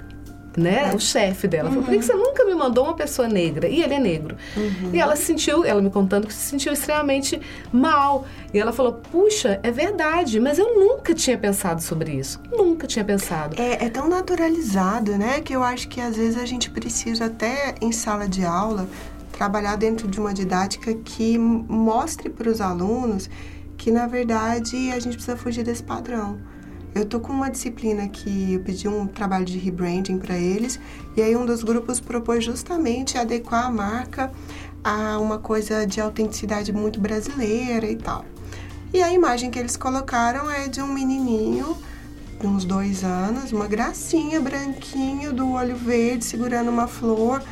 Né? 0.58 0.94
O 0.94 1.00
chefe 1.00 1.48
dela. 1.48 1.70
Uhum. 1.70 1.76
Falou, 1.76 1.88
por 1.88 1.98
que 1.98 2.06
você 2.06 2.14
nunca 2.14 2.46
me 2.46 2.54
mandou 2.56 2.86
uma 2.86 2.96
pessoa 2.96 3.28
negra? 3.28 3.68
E 3.68 3.82
ele 3.82 3.94
é 3.94 4.00
negro. 4.00 4.36
Uhum. 4.56 4.92
E 4.94 5.00
ela 5.00 5.16
se 5.16 5.24
sentiu, 5.24 5.64
ela 5.64 5.82
me 5.82 5.90
contando 5.90 6.28
que 6.28 6.34
se 6.34 6.50
sentiu 6.50 6.74
extremamente 6.74 7.40
mal. 7.72 8.26
E 8.54 8.60
ela 8.60 8.72
falou, 8.72 8.94
puxa, 8.94 9.60
é 9.64 9.72
verdade, 9.72 10.40
mas 10.40 10.58
eu 10.58 10.76
nunca 10.76 11.14
tinha 11.14 11.38
pensado 11.38 11.82
sobre 11.82 12.12
isso. 12.12 12.40
Nunca 12.52 12.88
tinha 12.88 13.06
pensado. 13.06 13.62
É, 13.62 13.86
é 13.86 13.90
tão 13.90 14.10
naturalizado, 14.10 15.18
né? 15.18 15.42
Que 15.42 15.56
eu 15.56 15.64
acho 15.64 15.88
que 15.88 16.02
às 16.02 16.16
vezes 16.16 16.38
a 16.42 16.46
gente 16.46 16.70
precisa 16.70 17.26
até 17.26 17.76
em 17.82 17.92
sala 17.92 18.28
de 18.28 18.44
aula 18.44 18.88
trabalhar 19.32 19.78
dentro 19.78 20.08
de 20.08 20.20
uma 20.20 20.34
didática 20.34 20.94
que 20.94 21.38
mostre 21.38 22.30
para 22.30 22.50
os 22.50 22.60
alunos 22.60 23.30
que 23.80 23.90
na 23.90 24.06
verdade 24.06 24.92
a 24.92 25.00
gente 25.00 25.14
precisa 25.14 25.38
fugir 25.38 25.64
desse 25.64 25.82
padrão. 25.82 26.38
Eu 26.94 27.06
tô 27.06 27.20
com 27.20 27.32
uma 27.32 27.50
disciplina 27.50 28.08
que 28.08 28.54
eu 28.54 28.60
pedi 28.62 28.88
um 28.88 29.06
trabalho 29.06 29.46
de 29.46 29.58
rebranding 29.58 30.18
para 30.18 30.38
eles 30.38 30.80
e 31.16 31.22
aí 31.22 31.36
um 31.36 31.46
dos 31.46 31.64
grupos 31.64 32.00
propôs 32.00 32.44
justamente 32.44 33.18
adequar 33.18 33.66
a 33.66 33.70
marca 33.70 34.32
a 34.84 35.20
uma 35.20 35.38
coisa 35.38 35.86
de 35.86 36.02
autenticidade 36.02 36.74
muito 36.74 37.00
brasileira 37.00 37.86
e 37.86 37.96
tal. 37.96 38.26
E 38.92 39.04
a 39.04 39.14
imagem 39.14 39.52
que 39.52 39.60
eles 39.60 39.78
colocaram 39.78 40.50
é 40.50 40.68
de 40.68 40.82
um 40.82 40.88
menininho 40.88 41.78
de 42.40 42.48
uns 42.48 42.64
dois 42.64 43.04
anos, 43.04 43.52
uma 43.52 43.68
gracinha, 43.68 44.40
branquinho, 44.40 45.34
do 45.34 45.52
olho 45.52 45.76
verde, 45.76 46.24
segurando 46.24 46.70
uma 46.70 46.88
flor 46.88 47.44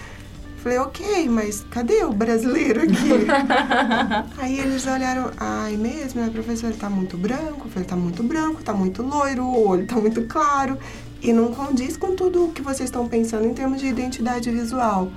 Falei, 0.67 0.79
ok, 0.79 1.29
mas 1.29 1.65
cadê 1.71 2.03
o 2.03 2.11
brasileiro 2.11 2.81
aqui? 2.81 3.09
Aí 4.37 4.59
eles 4.59 4.85
olharam, 4.85 5.31
ai 5.37 5.77
mesmo, 5.77 6.19
né, 6.19 6.29
professor? 6.29 6.67
Ele 6.67 6.77
tá 6.77 6.89
muito 6.89 7.17
branco. 7.17 7.67
Eu 7.67 7.71
falei, 7.71 7.87
tá 7.87 7.95
muito 7.95 8.21
branco, 8.21 8.61
tá 8.61 8.73
muito 8.73 9.01
loiro, 9.01 9.45
o 9.45 9.65
olho 9.65 9.87
tá 9.87 9.95
muito 9.95 10.23
claro. 10.23 10.77
E 11.21 11.31
não 11.31 11.53
condiz 11.53 11.95
com 11.95 12.17
tudo 12.17 12.47
o 12.47 12.51
que 12.51 12.61
vocês 12.61 12.89
estão 12.89 13.07
pensando 13.07 13.45
em 13.47 13.53
termos 13.53 13.79
de 13.79 13.87
identidade 13.87 14.51
visual. 14.51 15.09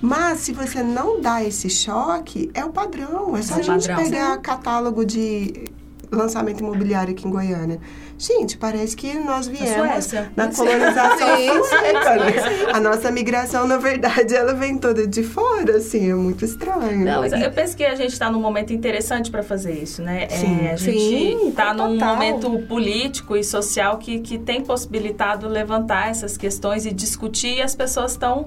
Mas 0.00 0.40
se 0.40 0.52
você 0.52 0.82
não 0.82 1.20
dá 1.20 1.44
esse 1.44 1.68
choque, 1.68 2.50
é 2.54 2.64
o 2.64 2.70
padrão. 2.70 3.36
É 3.36 3.42
só 3.42 3.56
é 3.56 3.58
a 3.58 3.62
gente 3.62 3.88
padrão. 3.88 4.02
pegar 4.02 4.38
catálogo 4.38 5.04
de 5.04 5.68
lançamento 6.10 6.60
imobiliário 6.60 7.12
aqui 7.12 7.26
em 7.26 7.30
Goiânia. 7.30 7.80
Gente, 8.18 8.56
parece 8.56 8.96
que 8.96 9.12
nós 9.14 9.46
viemos 9.46 10.12
na 10.34 10.48
colonização 10.48 11.64
sueca, 11.64 12.16
né? 12.16 12.32
A 12.72 12.80
nossa 12.80 13.10
migração, 13.10 13.66
na 13.66 13.76
verdade, 13.76 14.34
ela 14.34 14.54
vem 14.54 14.78
toda 14.78 15.06
de 15.06 15.22
fora, 15.22 15.76
assim, 15.76 16.10
é 16.10 16.14
muito 16.14 16.44
estranho. 16.44 17.04
Não, 17.04 17.20
mas 17.20 17.32
eu 17.32 17.52
penso 17.52 17.76
que 17.76 17.84
a 17.84 17.94
gente 17.94 18.12
está 18.12 18.30
num 18.30 18.40
momento 18.40 18.72
interessante 18.72 19.30
para 19.30 19.42
fazer 19.42 19.74
isso, 19.74 20.02
né? 20.02 20.28
Sim, 20.30 20.66
é, 20.66 20.72
a 20.72 20.76
gente 20.76 21.48
está 21.48 21.74
num 21.74 21.98
momento 21.98 22.58
político 22.66 23.36
e 23.36 23.44
social 23.44 23.98
que, 23.98 24.20
que 24.20 24.38
tem 24.38 24.62
possibilitado 24.62 25.46
levantar 25.48 26.08
essas 26.08 26.36
questões 26.36 26.86
e 26.86 26.92
discutir 26.92 27.58
e 27.58 27.62
as 27.62 27.74
pessoas 27.74 28.12
estão 28.12 28.46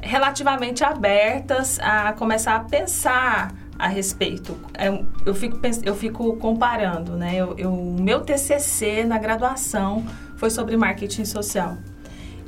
relativamente 0.00 0.84
abertas 0.84 1.78
a 1.80 2.12
começar 2.12 2.54
a 2.54 2.60
pensar 2.60 3.52
a 3.78 3.86
respeito. 3.86 4.56
É, 4.74 4.88
eu 5.24 5.34
fico, 5.34 5.58
eu 5.84 5.94
fico 5.94 6.36
comparando, 6.36 7.12
né? 7.12 7.36
Eu, 7.36 7.54
eu, 7.56 7.72
o 7.72 8.00
meu 8.00 8.20
TCC 8.20 9.04
na 9.04 9.18
graduação 9.18 10.04
foi 10.36 10.50
sobre 10.50 10.76
marketing 10.76 11.24
social. 11.24 11.78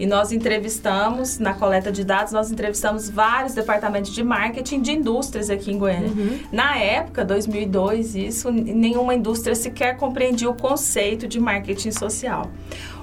E 0.00 0.06
nós 0.06 0.32
entrevistamos, 0.32 1.38
na 1.38 1.52
coleta 1.52 1.92
de 1.92 2.02
dados, 2.04 2.32
nós 2.32 2.50
entrevistamos 2.50 3.10
vários 3.10 3.52
departamentos 3.52 4.10
de 4.12 4.24
marketing 4.24 4.80
de 4.80 4.92
indústrias 4.92 5.50
aqui 5.50 5.70
em 5.70 5.76
Goiânia. 5.76 6.08
Uhum. 6.08 6.40
Na 6.50 6.78
época, 6.78 7.22
2002, 7.22 8.14
isso, 8.14 8.50
nenhuma 8.50 9.14
indústria 9.14 9.54
sequer 9.54 9.98
compreendia 9.98 10.48
o 10.48 10.54
conceito 10.54 11.28
de 11.28 11.38
marketing 11.38 11.90
social. 11.90 12.50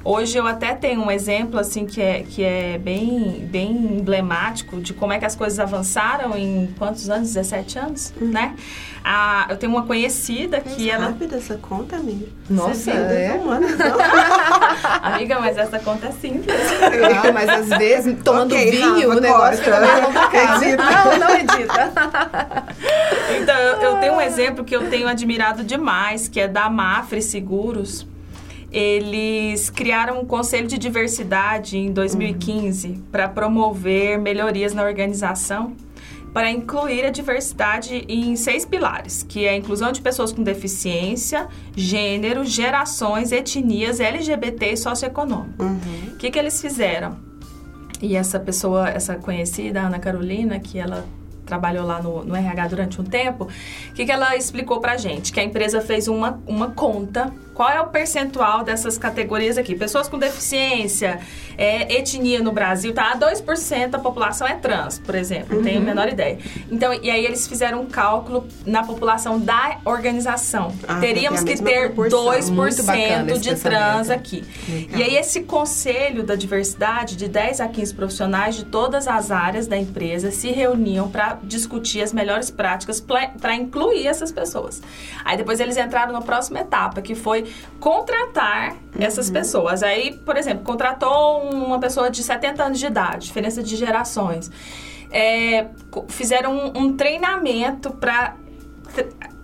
Hoje 0.10 0.38
eu 0.38 0.48
até 0.48 0.74
tenho 0.74 1.02
um 1.02 1.12
exemplo 1.12 1.60
assim 1.60 1.86
que 1.86 2.02
é, 2.02 2.24
que 2.24 2.42
é 2.42 2.78
bem, 2.78 3.46
bem 3.52 3.72
emblemático 3.72 4.80
de 4.80 4.94
como 4.94 5.12
é 5.12 5.20
que 5.20 5.26
as 5.26 5.36
coisas 5.36 5.60
avançaram 5.60 6.34
em 6.38 6.74
quantos 6.78 7.10
anos? 7.10 7.34
17 7.34 7.78
anos, 7.78 8.14
uhum. 8.22 8.30
né? 8.30 8.56
Ah, 9.04 9.48
eu 9.50 9.58
tenho 9.58 9.74
uma 9.74 9.86
conhecida 9.86 10.62
mas 10.64 10.76
que 10.76 10.90
ela... 10.90 11.08
rápida 11.08 11.36
essa 11.36 11.58
conta, 11.58 11.98
amiga. 11.98 12.26
Nossa, 12.50 12.92
é? 12.92 13.34
Humana, 13.34 13.68
amiga, 15.04 15.42
mas 15.42 15.58
essa 15.58 15.78
conta 15.78 16.08
é 16.08 16.12
simples. 16.12 16.56
Ah, 16.56 17.30
mas 17.34 17.50
às 17.50 17.68
vezes, 17.78 18.18
tomando 18.24 18.56
okay, 18.56 18.72
vinho, 18.72 19.12
o 19.12 19.20
negócio 19.20 19.62
fica 19.62 19.82
meio 19.82 20.06
complicado. 20.06 20.62
Não, 20.78 21.28
não 21.28 21.36
edita. 21.36 21.94
então, 23.42 23.58
eu, 23.58 23.82
eu 23.82 23.98
tenho 23.98 24.14
um 24.14 24.22
exemplo 24.22 24.64
que 24.64 24.74
eu 24.74 24.90
tenho 24.90 25.10
admirado 25.10 25.66
demais, 25.66 26.30
que 26.30 26.40
é 26.40 26.48
da 26.48 26.70
Mafre 26.70 27.22
Seguros 27.22 28.08
eles 28.72 29.70
criaram 29.70 30.20
um 30.20 30.26
conselho 30.26 30.68
de 30.68 30.78
diversidade 30.78 31.78
em 31.78 31.92
2015 31.92 32.88
uhum. 32.88 33.02
para 33.12 33.28
promover 33.28 34.20
melhorias 34.20 34.74
na 34.74 34.84
organização 34.84 35.76
para 36.34 36.52
incluir 36.52 37.04
a 37.04 37.10
diversidade 37.10 38.06
em 38.08 38.36
seis 38.36 38.64
pilares, 38.64 39.24
que 39.24 39.46
é 39.46 39.50
a 39.50 39.56
inclusão 39.56 39.92
de 39.92 40.02
pessoas 40.02 40.32
com 40.32 40.44
deficiência, 40.44 41.48
gênero, 41.76 42.46
gerações, 42.46 43.32
etnias, 43.32 44.00
LGBT 44.00 44.74
e 44.74 44.78
socioeconômico. 44.78 45.64
O 45.64 45.66
uhum. 45.66 46.16
que, 46.20 46.30
que 46.30 46.38
eles 46.38 46.62
fizeram? 46.62 47.18
E 48.02 48.16
essa 48.16 48.40
pessoa, 48.40 48.88
essa 48.88 49.16
conhecida, 49.16 49.82
Ana 49.82 49.98
Carolina, 49.98 50.60
que 50.60 50.78
ela 50.78 51.08
trabalhou 51.44 51.86
lá 51.86 52.02
no, 52.04 52.24
no 52.24 52.36
RH 52.36 52.68
durante 52.68 53.02
um 53.02 53.04
tempo, 53.04 53.46
o 53.46 53.94
que, 53.94 54.06
que 54.06 54.12
ela 54.12 54.36
explicou 54.36 54.80
pra 54.80 54.98
gente? 54.98 55.34
Que 55.34 55.40
a 55.40 55.44
empresa 55.44 55.82
fez 55.82 56.08
uma, 56.08 56.40
uma 56.46 56.70
conta 56.70 57.34
qual 57.58 57.72
é 57.72 57.82
o 57.82 57.88
percentual 57.88 58.64
dessas 58.64 59.00
categorias 59.00 59.58
aqui? 59.58 59.74
Pessoas 59.74 60.08
com 60.08 60.20
deficiência, 60.20 61.20
é, 61.58 61.92
etnia 61.98 62.40
no 62.40 62.52
Brasil, 62.52 62.94
tá? 62.94 63.18
2% 63.18 63.88
da 63.88 63.98
população 63.98 64.48
é 64.48 64.54
trans, 64.54 65.00
por 65.00 65.16
exemplo. 65.16 65.56
Não 65.56 65.64
tenho 65.64 65.78
a 65.78 65.80
uhum. 65.80 65.86
menor 65.86 66.08
ideia. 66.08 66.38
Então, 66.72 66.94
e 66.94 67.10
aí 67.10 67.26
eles 67.26 67.48
fizeram 67.48 67.82
um 67.82 67.88
cálculo 67.88 68.48
na 68.64 68.84
população 68.84 69.40
da 69.40 69.80
organização. 69.84 70.72
Ah, 70.88 71.00
Teríamos 71.00 71.44
que 71.44 71.60
ter 71.60 71.94
proporção. 71.96 72.56
2% 72.56 73.40
de 73.40 73.56
trans 73.56 74.12
aqui. 74.12 74.44
Legal. 74.70 75.00
E 75.00 75.04
aí 75.04 75.16
esse 75.16 75.42
conselho 75.42 76.22
da 76.22 76.36
diversidade, 76.36 77.16
de 77.16 77.28
10 77.28 77.62
a 77.62 77.68
15 77.68 77.96
profissionais 77.96 78.56
de 78.56 78.66
todas 78.66 79.08
as 79.08 79.32
áreas 79.32 79.66
da 79.66 79.76
empresa, 79.76 80.30
se 80.30 80.52
reuniam 80.52 81.10
para 81.10 81.40
discutir 81.42 82.04
as 82.04 82.14
melhores 82.14 82.52
práticas 82.52 83.02
para 83.02 83.56
incluir 83.56 84.06
essas 84.06 84.32
pessoas. 84.32 84.80
Aí 85.26 85.36
depois 85.36 85.60
eles 85.60 85.76
entraram 85.76 86.14
na 86.14 86.22
próxima 86.22 86.60
etapa, 86.60 87.02
que 87.02 87.16
foi 87.16 87.47
contratar 87.80 88.74
uhum. 88.74 88.78
essas 89.00 89.30
pessoas. 89.30 89.84
Aí, 89.84 90.14
por 90.14 90.38
exemplo, 90.38 90.64
contratou 90.64 91.50
uma 91.50 91.80
pessoa 91.80 92.10
de 92.10 92.24
70 92.24 92.64
anos 92.64 92.80
de 92.80 92.86
idade, 92.86 93.28
diferença 93.28 93.62
de 93.62 93.76
gerações. 93.76 94.52
É, 95.12 95.68
fizeram 96.10 96.54
um, 96.54 96.84
um 96.84 96.98
treinamento 96.98 97.92
para 97.92 98.36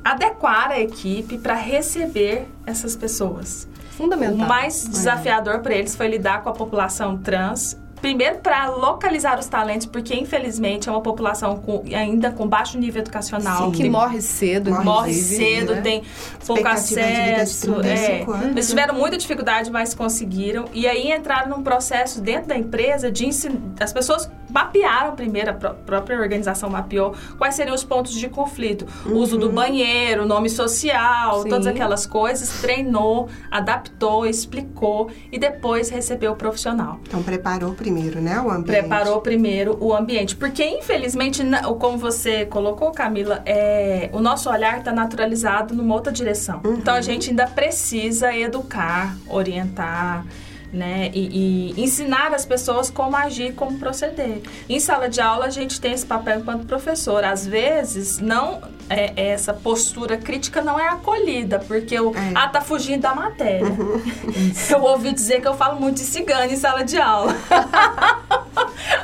adequar 0.03 0.71
a 0.71 0.79
equipe 0.79 1.37
para 1.37 1.53
receber 1.53 2.47
essas 2.65 2.95
pessoas. 2.95 3.67
Fundamental. 3.91 4.45
O 4.45 4.49
mais 4.49 4.87
desafiador 4.87 5.55
é. 5.55 5.59
para 5.59 5.75
eles 5.75 5.95
foi 5.95 6.07
lidar 6.07 6.41
com 6.41 6.49
a 6.49 6.53
população 6.53 7.17
trans 7.17 7.77
Primeiro, 8.03 8.39
para 8.39 8.67
localizar 8.67 9.39
os 9.39 9.47
talentos, 9.47 9.87
porque 9.87 10.13
infelizmente 10.13 10.89
é 10.89 10.91
uma 10.91 10.99
população 10.99 11.55
com, 11.55 11.85
ainda 11.95 12.31
com 12.31 12.45
baixo 12.45 12.77
nível 12.77 13.01
educacional. 13.01 13.67
Sim, 13.67 13.71
que 13.71 13.89
morre 13.89 14.19
cedo, 14.19 14.71
morre, 14.71 14.83
morre 14.83 15.13
cedo, 15.13 15.75
né? 15.75 15.81
tem 15.81 16.03
pouco 16.45 16.67
acesso. 16.67 17.73
É. 17.81 18.25
Eles 18.49 18.67
tiveram 18.67 18.93
muita 18.93 19.17
dificuldade, 19.17 19.71
mas 19.71 19.93
conseguiram. 19.93 20.65
E 20.73 20.85
aí 20.85 21.13
entraram 21.13 21.55
num 21.55 21.63
processo 21.63 22.19
dentro 22.19 22.49
da 22.49 22.57
empresa 22.57 23.09
de 23.09 23.25
ensinar. 23.25 23.61
As 23.79 23.93
pessoas 23.93 24.29
mapearam 24.53 25.15
primeiro, 25.15 25.49
a 25.49 25.53
própria 25.53 26.17
organização 26.17 26.69
mapeou 26.69 27.15
quais 27.37 27.55
seriam 27.55 27.75
os 27.75 27.83
pontos 27.83 28.13
de 28.13 28.29
conflito. 28.29 28.85
Uhum. 29.05 29.17
Uso 29.17 29.37
do 29.37 29.49
banheiro, 29.49 30.25
nome 30.25 30.49
social, 30.49 31.41
Sim. 31.41 31.49
todas 31.49 31.67
aquelas 31.67 32.05
coisas, 32.05 32.61
treinou, 32.61 33.29
adaptou, 33.49 34.25
explicou 34.25 35.09
e 35.31 35.39
depois 35.39 35.89
recebeu 35.89 36.33
o 36.33 36.35
profissional. 36.35 36.99
Então 37.07 37.23
preparou 37.23 37.73
primeiro, 37.73 38.21
né, 38.21 38.39
o 38.39 38.49
ambiente? 38.49 38.79
Preparou 38.79 39.21
primeiro 39.21 39.77
o 39.79 39.93
ambiente. 39.93 40.35
Porque, 40.35 40.63
infelizmente, 40.63 41.41
como 41.79 41.97
você 41.97 42.45
colocou, 42.45 42.91
Camila, 42.91 43.41
é, 43.45 44.09
o 44.13 44.19
nosso 44.19 44.49
olhar 44.49 44.79
está 44.79 44.91
naturalizado 44.91 45.73
numa 45.73 45.95
outra 45.95 46.11
direção. 46.11 46.61
Uhum. 46.63 46.75
Então 46.75 46.93
a 46.93 47.01
gente 47.01 47.29
ainda 47.29 47.47
precisa 47.47 48.35
educar, 48.35 49.15
orientar 49.27 50.25
né? 50.73 51.11
E, 51.13 51.71
e, 51.77 51.81
ensinar 51.81 52.33
as 52.33 52.45
pessoas 52.45 52.89
como 52.89 53.15
agir, 53.15 53.53
como 53.53 53.77
proceder. 53.77 54.41
Em 54.67 54.79
sala 54.79 55.07
de 55.07 55.21
aula, 55.21 55.45
a 55.45 55.49
gente 55.49 55.79
tem 55.79 55.93
esse 55.93 56.05
papel 56.05 56.39
enquanto 56.39 56.65
professor. 56.65 57.23
Às 57.23 57.45
vezes, 57.45 58.19
não 58.19 58.61
é, 58.89 59.31
essa 59.31 59.53
postura 59.53 60.17
crítica 60.17 60.61
não 60.61 60.79
é 60.79 60.87
acolhida, 60.87 61.59
porque 61.59 61.95
eu, 61.95 62.13
é. 62.15 62.31
ah, 62.35 62.47
tá 62.47 62.61
fugindo 62.61 63.01
da 63.01 63.15
matéria. 63.15 63.65
Uhum. 63.65 64.01
eu 64.69 64.81
ouvi 64.83 65.13
dizer 65.13 65.41
que 65.41 65.47
eu 65.47 65.55
falo 65.55 65.79
muito 65.79 65.97
de 65.97 66.03
cigano 66.03 66.51
em 66.51 66.55
sala 66.55 66.83
de 66.83 66.97
aula. 66.97 67.35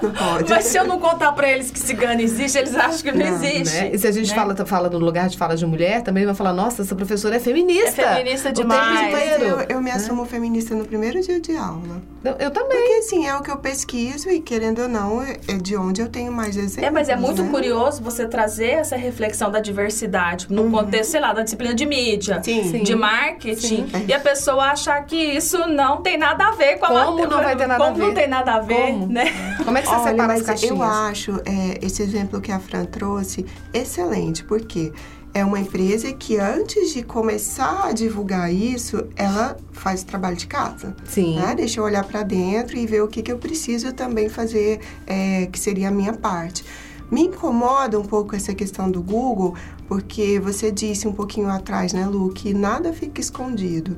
Não 0.02 0.12
pode. 0.12 0.50
Mas 0.50 0.66
se 0.66 0.78
eu 0.78 0.86
não 0.86 1.00
contar 1.00 1.32
para 1.34 1.50
eles 1.50 1.72
que 1.72 1.80
cigano 1.80 2.22
existe, 2.22 2.58
eles 2.58 2.76
acham 2.76 3.00
que 3.02 3.12
não, 3.12 3.26
não 3.26 3.36
existe. 3.36 3.76
Né? 3.76 3.92
E 3.94 3.98
se 3.98 4.08
a 4.08 4.12
gente 4.12 4.30
né? 4.30 4.36
fala, 4.36 4.56
fala 4.66 4.90
no 4.90 4.98
lugar 4.98 5.28
de 5.28 5.38
fala 5.38 5.56
de 5.56 5.66
mulher, 5.66 6.02
também 6.04 6.26
vai 6.26 6.36
falar, 6.36 6.54
nossa, 6.54 6.82
essa 6.82 6.96
professora 6.96 7.36
é 7.36 7.40
feminista. 7.40 8.02
É 8.02 8.16
feminista 8.16 8.52
demais. 8.52 9.42
Eu, 9.42 9.60
eu 9.62 9.82
me 9.82 9.92
assumo 9.92 10.26
feminista 10.26 10.76
no 10.76 10.86
primeiro 10.86 11.22
dia 11.22 11.40
de 11.40 11.56
aula. 11.56 12.02
Eu, 12.24 12.34
eu, 12.34 12.52
também. 12.52 12.78
Porque 12.78 12.94
assim, 12.94 13.26
é 13.28 13.36
o 13.36 13.42
que 13.42 13.52
eu 13.52 13.58
pesquiso 13.58 14.30
e 14.30 14.40
querendo 14.40 14.82
ou 14.82 14.88
não, 14.88 15.22
é 15.22 15.38
de 15.62 15.76
onde 15.78 16.02
eu 16.02 16.10
tenho 16.10 16.32
mais 16.32 16.56
exemplos. 16.56 16.84
É, 16.84 16.92
mas 16.92 17.10
é 17.10 17.16
muito 17.16 17.44
né? 17.44 17.50
curioso 17.50 18.02
você 18.02 18.28
trazer 18.28 18.72
essa 18.72 18.96
reflexão 18.96 19.50
da 19.50 19.60
diversidade 19.70 20.48
no 20.50 20.64
uhum. 20.64 20.72
contexto, 20.72 21.12
sei 21.12 21.22
lá, 21.22 21.34
da 21.34 21.44
disciplina 21.44 21.74
de 21.74 21.86
mídia, 21.86 22.42
Sim. 22.44 22.84
de 22.84 22.96
marketing, 22.96 23.88
Sim. 23.88 24.06
e 24.08 24.14
a 24.14 24.20
pessoa 24.20 24.66
achar 24.72 25.04
que 25.06 25.16
isso 25.16 25.58
não 25.68 26.02
tem 26.02 26.18
nada 26.18 26.48
a 26.48 26.52
ver 26.52 26.78
com 26.78 26.86
a 26.86 27.06
Como 27.06 27.28
não 27.28 27.44
vai 27.44 27.56
ter 27.56 27.68
nada 27.68 27.84
Como 27.84 27.96
a 27.96 28.00
ver? 28.00 28.06
não 28.06 28.14
tem 28.14 28.28
nada 28.28 28.54
a 28.54 28.60
ver, 28.60 28.92
Como? 28.92 29.08
né? 29.08 29.56
Como 29.64 29.78
é 29.78 29.82
que 29.82 29.88
você 29.88 29.96
Olha, 29.96 30.10
separa 30.10 30.34
as 30.34 30.42
caixinhas? 30.42 30.78
Eu 30.78 30.84
acho 30.84 31.32
é, 31.46 31.86
esse 31.86 32.02
exemplo 32.02 32.42
que 32.42 32.52
a 32.52 32.60
Fran 32.60 32.86
trouxe 32.86 33.46
excelente, 33.74 34.44
porque 34.44 34.92
é 35.34 35.46
uma 35.46 35.60
empresa 35.60 36.12
que 36.12 36.38
antes 36.38 36.94
de 36.94 37.04
começar 37.04 37.88
a 37.88 37.92
divulgar 37.92 38.52
isso, 38.52 39.08
ela 39.16 39.56
faz 39.72 40.02
o 40.02 40.06
trabalho 40.06 40.36
de 40.36 40.48
casa. 40.48 40.96
Sim. 41.06 41.36
Né? 41.36 41.54
Deixa 41.56 41.80
eu 41.80 41.84
olhar 41.84 42.04
para 42.04 42.24
dentro 42.24 42.78
e 42.78 42.86
ver 42.86 43.04
o 43.04 43.08
que, 43.08 43.22
que 43.22 43.32
eu 43.32 43.38
preciso 43.38 43.94
também 43.94 44.28
fazer, 44.28 44.80
é, 45.06 45.48
que 45.52 45.60
seria 45.60 45.90
a 45.90 45.92
minha 45.92 46.14
parte. 46.14 46.64
Me 47.12 47.24
incomoda 47.24 48.00
um 48.00 48.04
pouco 48.04 48.36
essa 48.36 48.54
questão 48.54 48.90
do 48.90 49.02
Google, 49.02 49.56
porque 49.88 50.40
você 50.40 50.72
disse 50.72 51.08
um 51.08 51.14
pouquinho 51.14 51.50
atrás, 51.50 51.94
né, 51.94 52.06
Lu, 52.06 52.30
que 52.30 52.54
nada 52.54 52.94
fica 52.94 53.20
escondido. 53.20 53.98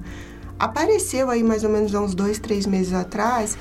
Apareceu 0.57 1.29
aí 1.29 1.43
mais 1.43 1.63
ou 1.63 1.69
menos 1.69 1.93
há 1.93 2.01
uns 2.01 2.15
dois, 2.15 2.39
três 2.39 2.65
meses 2.65 2.93
atrás 2.93 3.57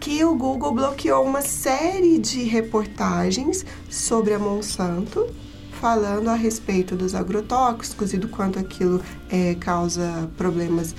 que 0.00 0.24
o 0.24 0.34
Google 0.34 0.72
bloqueou 0.72 1.24
uma 1.24 1.42
série 1.42 2.18
de 2.18 2.44
reportagens 2.44 3.66
sobre 3.90 4.32
a 4.32 4.38
Monsanto 4.38 5.26
falando 5.80 6.28
a 6.28 6.34
respeito 6.34 6.96
dos 6.96 7.14
agrotóxicos 7.14 8.12
e 8.12 8.18
do 8.18 8.28
quanto 8.28 8.58
aquilo 8.58 9.00
é, 9.30 9.54
causa 9.54 10.28
problemas 10.36 10.94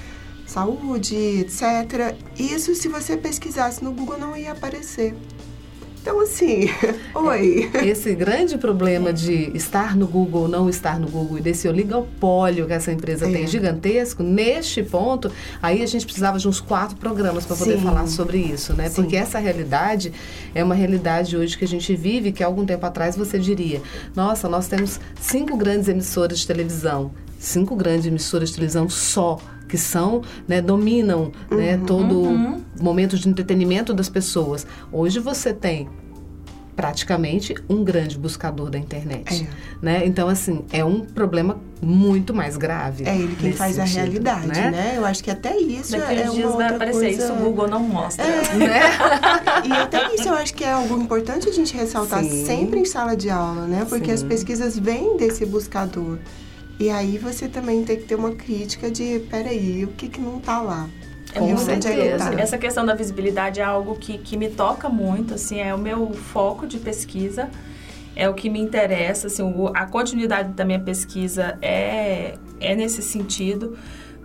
saúde, 0.45 1.15
etc. 1.15 2.15
Isso, 2.37 2.73
se 2.73 2.87
você 2.87 3.15
pesquisasse 3.15 3.83
no 3.83 3.91
Google, 3.91 4.17
não 4.17 4.35
ia 4.35 4.51
aparecer. 4.51 5.15
Então, 6.01 6.21
assim, 6.21 6.69
oi. 7.13 7.69
Esse 7.83 8.15
grande 8.15 8.57
problema 8.57 9.11
de 9.11 9.51
estar 9.55 9.95
no 9.95 10.07
Google 10.07 10.43
ou 10.43 10.47
não 10.47 10.69
estar 10.69 10.99
no 10.99 11.07
Google 11.09 11.39
e 11.39 11.41
desse 11.41 11.67
oligopólio 11.67 12.65
que 12.65 12.73
essa 12.73 12.91
empresa 12.91 13.27
é. 13.27 13.31
tem 13.31 13.47
gigantesco, 13.47 14.23
neste 14.23 14.81
ponto, 14.81 15.31
aí 15.61 15.83
a 15.83 15.85
gente 15.85 16.05
precisava 16.05 16.39
de 16.39 16.47
uns 16.47 16.61
quatro 16.61 16.95
programas 16.95 17.45
para 17.45 17.55
poder 17.55 17.77
Sim. 17.77 17.83
falar 17.83 18.07
sobre 18.07 18.37
isso, 18.37 18.73
né? 18.73 18.89
Sim. 18.89 18.95
Porque 18.95 19.17
essa 19.17 19.39
realidade 19.39 20.13
é 20.55 20.63
uma 20.63 20.75
realidade 20.75 21.35
hoje 21.35 21.57
que 21.57 21.65
a 21.65 21.67
gente 21.67 21.95
vive, 21.95 22.31
que 22.31 22.43
algum 22.43 22.65
tempo 22.65 22.85
atrás 22.85 23.15
você 23.15 23.37
diria, 23.37 23.81
nossa, 24.15 24.47
nós 24.47 24.67
temos 24.67 24.99
cinco 25.19 25.57
grandes 25.57 25.89
emissoras 25.89 26.39
de 26.39 26.47
televisão, 26.47 27.11
cinco 27.37 27.75
grandes 27.75 28.05
emissoras 28.05 28.49
de 28.49 28.55
televisão 28.55 28.89
só 28.89 29.37
que 29.69 29.77
são, 29.77 30.21
né, 30.47 30.61
dominam 30.61 31.31
né, 31.49 31.77
uhum, 31.77 31.85
todo 31.85 32.19
uhum. 32.19 32.61
momento 32.81 33.17
de 33.17 33.29
entretenimento 33.29 33.93
das 33.93 34.09
pessoas. 34.09 34.67
Hoje 34.91 35.19
você 35.19 35.53
tem 35.53 35.87
praticamente 36.75 37.53
um 37.67 37.83
grande 37.83 38.17
buscador 38.17 38.69
da 38.69 38.79
internet, 38.79 39.43
é. 39.43 39.85
né? 39.85 40.05
Então 40.05 40.29
assim 40.29 40.63
é 40.71 40.83
um 40.83 41.01
problema 41.01 41.59
muito 41.81 42.33
mais 42.33 42.55
grave. 42.55 43.03
É 43.05 43.17
ele 43.17 43.35
quem 43.35 43.51
faz 43.51 43.75
sentido, 43.75 43.97
a 43.97 44.01
realidade, 44.01 44.47
né? 44.47 44.71
né? 44.71 44.93
Eu 44.95 45.05
acho 45.05 45.21
que 45.21 45.29
até 45.29 45.57
isso 45.57 45.91
Daqui 45.91 46.21
é 46.21 46.29
uns 46.29 46.35
dias 46.35 46.55
vai 46.55 46.73
aparecer 46.73 46.99
coisa... 47.01 47.23
isso, 47.25 47.33
o 47.33 47.35
Google 47.35 47.67
não 47.67 47.81
mostra, 47.81 48.25
é. 48.25 48.55
né? 48.55 48.79
e 49.65 49.71
até 49.73 50.15
isso 50.15 50.29
eu 50.29 50.35
acho 50.35 50.53
que 50.53 50.63
é 50.63 50.71
algo 50.71 50.97
importante 50.97 51.49
a 51.49 51.51
gente 51.51 51.75
ressaltar 51.75 52.23
Sim. 52.23 52.45
sempre 52.45 52.79
em 52.79 52.85
sala 52.85 53.13
de 53.13 53.29
aula, 53.29 53.67
né? 53.67 53.85
Porque 53.89 54.05
Sim. 54.05 54.13
as 54.13 54.23
pesquisas 54.23 54.79
vêm 54.79 55.17
desse 55.17 55.45
buscador. 55.45 56.17
E 56.79 56.89
aí 56.89 57.17
você 57.17 57.49
também 57.49 57.83
tem 57.83 57.97
que 57.97 58.03
ter 58.03 58.15
uma 58.15 58.31
crítica 58.31 58.89
de, 58.89 59.19
peraí, 59.29 59.83
o 59.83 59.89
que 59.89 60.07
que 60.07 60.21
não 60.21 60.39
tá 60.39 60.61
lá? 60.61 60.87
É 61.33 61.39
Com 61.39 61.57
certeza. 61.57 62.33
Essa 62.39 62.57
questão 62.57 62.85
da 62.85 62.95
visibilidade 62.95 63.59
é 63.59 63.63
algo 63.63 63.95
que, 63.97 64.17
que 64.17 64.37
me 64.37 64.49
toca 64.49 64.87
muito, 64.87 65.33
assim, 65.33 65.59
é 65.59 65.75
o 65.75 65.77
meu 65.77 66.13
foco 66.13 66.65
de 66.65 66.79
pesquisa, 66.79 67.49
é 68.15 68.29
o 68.29 68.33
que 68.33 68.49
me 68.49 68.59
interessa, 68.59 69.27
assim, 69.27 69.43
o, 69.43 69.67
a 69.75 69.85
continuidade 69.85 70.53
da 70.53 70.63
minha 70.63 70.79
pesquisa 70.79 71.57
é, 71.61 72.35
é 72.61 72.75
nesse 72.75 73.01
sentido, 73.01 73.77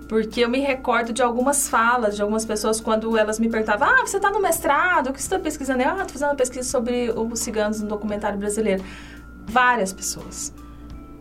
porque 0.09 0.41
eu 0.41 0.49
me 0.49 0.61
recordo 0.61 1.13
de 1.13 1.23
algumas 1.23 1.69
falas 1.69 2.15
de 2.15 2.23
algumas 2.23 2.45
pessoas 2.45 2.81
quando 2.81 3.19
elas 3.19 3.41
me 3.41 3.49
perguntavam, 3.49 3.89
ah, 3.89 4.07
você 4.07 4.17
está 4.17 4.31
no 4.31 4.41
mestrado, 4.41 5.09
o 5.09 5.13
que 5.13 5.21
você 5.21 5.27
está 5.27 5.41
pesquisando? 5.41 5.83
Eu, 5.83 5.89
ah, 5.89 5.93
estou 5.95 6.09
fazendo 6.11 6.29
uma 6.29 6.37
pesquisa 6.37 6.69
sobre 6.69 7.11
os 7.11 7.41
ciganos 7.41 7.81
no 7.81 7.89
documentário 7.89 8.39
brasileiro. 8.39 8.85
Várias 9.47 9.93
pessoas 9.93 10.53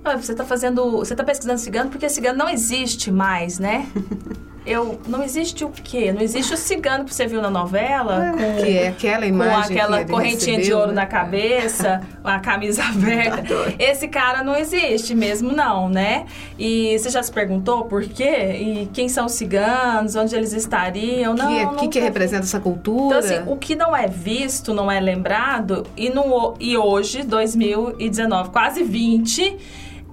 ah, 0.03 0.17
você 0.17 0.31
está 0.33 0.43
fazendo, 0.43 0.97
você 0.97 1.13
está 1.13 1.23
pesquisando 1.23 1.59
cigano 1.59 1.89
porque 1.89 2.09
cigano 2.09 2.37
não 2.37 2.49
existe 2.49 3.11
mais, 3.11 3.59
né? 3.59 3.87
Eu, 4.65 4.97
não 5.07 5.21
existe 5.21 5.65
o 5.65 5.69
quê? 5.69 6.13
Não 6.13 6.21
existe 6.21 6.53
o 6.53 6.57
cigano 6.57 7.03
que 7.03 7.13
você 7.13 7.27
viu 7.27 7.41
na 7.41 7.49
novela? 7.49 8.31
Com, 8.31 8.63
que 8.63 8.77
é 8.77 8.87
aquela 8.87 9.25
imagem 9.25 9.75
Com 9.75 9.83
aquela 9.83 10.05
correntinha 10.05 10.57
recebeu, 10.57 10.61
de 10.61 10.73
ouro 10.73 10.87
né? 10.87 11.01
na 11.01 11.05
cabeça, 11.05 12.01
a 12.23 12.39
camisa 12.39 12.81
aberta. 12.87 13.75
Esse 13.77 14.07
cara 14.07 14.41
não 14.41 14.55
existe 14.55 15.13
mesmo, 15.13 15.51
não, 15.51 15.89
né? 15.89 16.25
E 16.57 16.97
você 16.97 17.09
já 17.09 17.21
se 17.21 17.31
perguntou 17.31 17.85
por 17.85 18.03
quê? 18.05 18.55
E 18.57 18.89
quem 18.93 19.09
são 19.09 19.25
os 19.25 19.33
ciganos? 19.33 20.15
Onde 20.15 20.33
eles 20.33 20.53
estariam? 20.53 21.33
Não, 21.33 21.47
que, 21.47 21.57
é, 21.57 21.65
não 21.65 21.75
que, 21.75 21.87
que 21.89 21.99
representa 21.99 22.43
essa 22.43 22.59
cultura? 22.61 23.17
Então, 23.17 23.19
assim, 23.19 23.51
o 23.51 23.57
que 23.57 23.75
não 23.75 23.93
é 23.93 24.07
visto, 24.07 24.73
não 24.73 24.89
é 24.89 24.99
lembrado, 25.01 25.85
e, 25.97 26.09
no, 26.09 26.55
e 26.57 26.77
hoje, 26.77 27.21
2019, 27.23 28.49
quase 28.49 28.81
20 28.81 29.57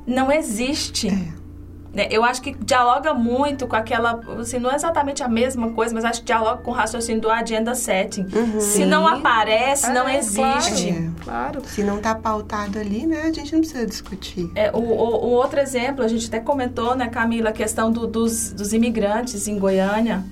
não 0.07 0.31
existe. 0.31 1.09
É. 1.09 1.41
Né, 1.93 2.07
eu 2.09 2.23
acho 2.23 2.41
que 2.41 2.55
dialoga 2.55 3.13
muito 3.13 3.67
com 3.67 3.75
aquela, 3.75 4.21
assim, 4.39 4.61
não 4.61 4.71
é 4.71 4.77
exatamente 4.77 5.25
a 5.25 5.29
mesma 5.29 5.73
coisa, 5.73 5.93
mas 5.93 6.05
acho 6.05 6.21
que 6.21 6.27
dialoga 6.27 6.63
com 6.63 6.71
o 6.71 6.75
raciocínio 6.75 7.21
do 7.21 7.29
agenda 7.29 7.75
setting. 7.75 8.29
Uhum. 8.33 8.61
Se 8.61 8.85
não 8.87 9.09
aparece, 9.09 9.93
não 9.93 10.09
existe. 10.09 10.93
Claro, 10.93 11.05
é, 11.19 11.25
claro. 11.25 11.63
Se 11.67 11.83
não 11.83 11.97
está 11.97 12.15
pautado 12.15 12.79
ali, 12.79 13.07
né, 13.07 13.23
a 13.23 13.33
gente 13.33 13.53
não 13.53 13.61
precisa 13.61 13.85
discutir. 13.85 14.49
É, 14.55 14.71
o, 14.71 14.79
o, 14.79 15.27
o, 15.27 15.31
outro 15.31 15.59
exemplo, 15.59 16.05
a 16.05 16.09
gente 16.09 16.29
até 16.29 16.39
comentou, 16.39 16.95
né, 16.95 17.09
Camila, 17.09 17.51
a 17.51 17.53
questão 17.53 17.91
do, 17.91 18.07
dos, 18.07 18.53
dos 18.53 18.73
imigrantes 18.73 19.49
em 19.49 19.59
Goiânia. 19.59 20.25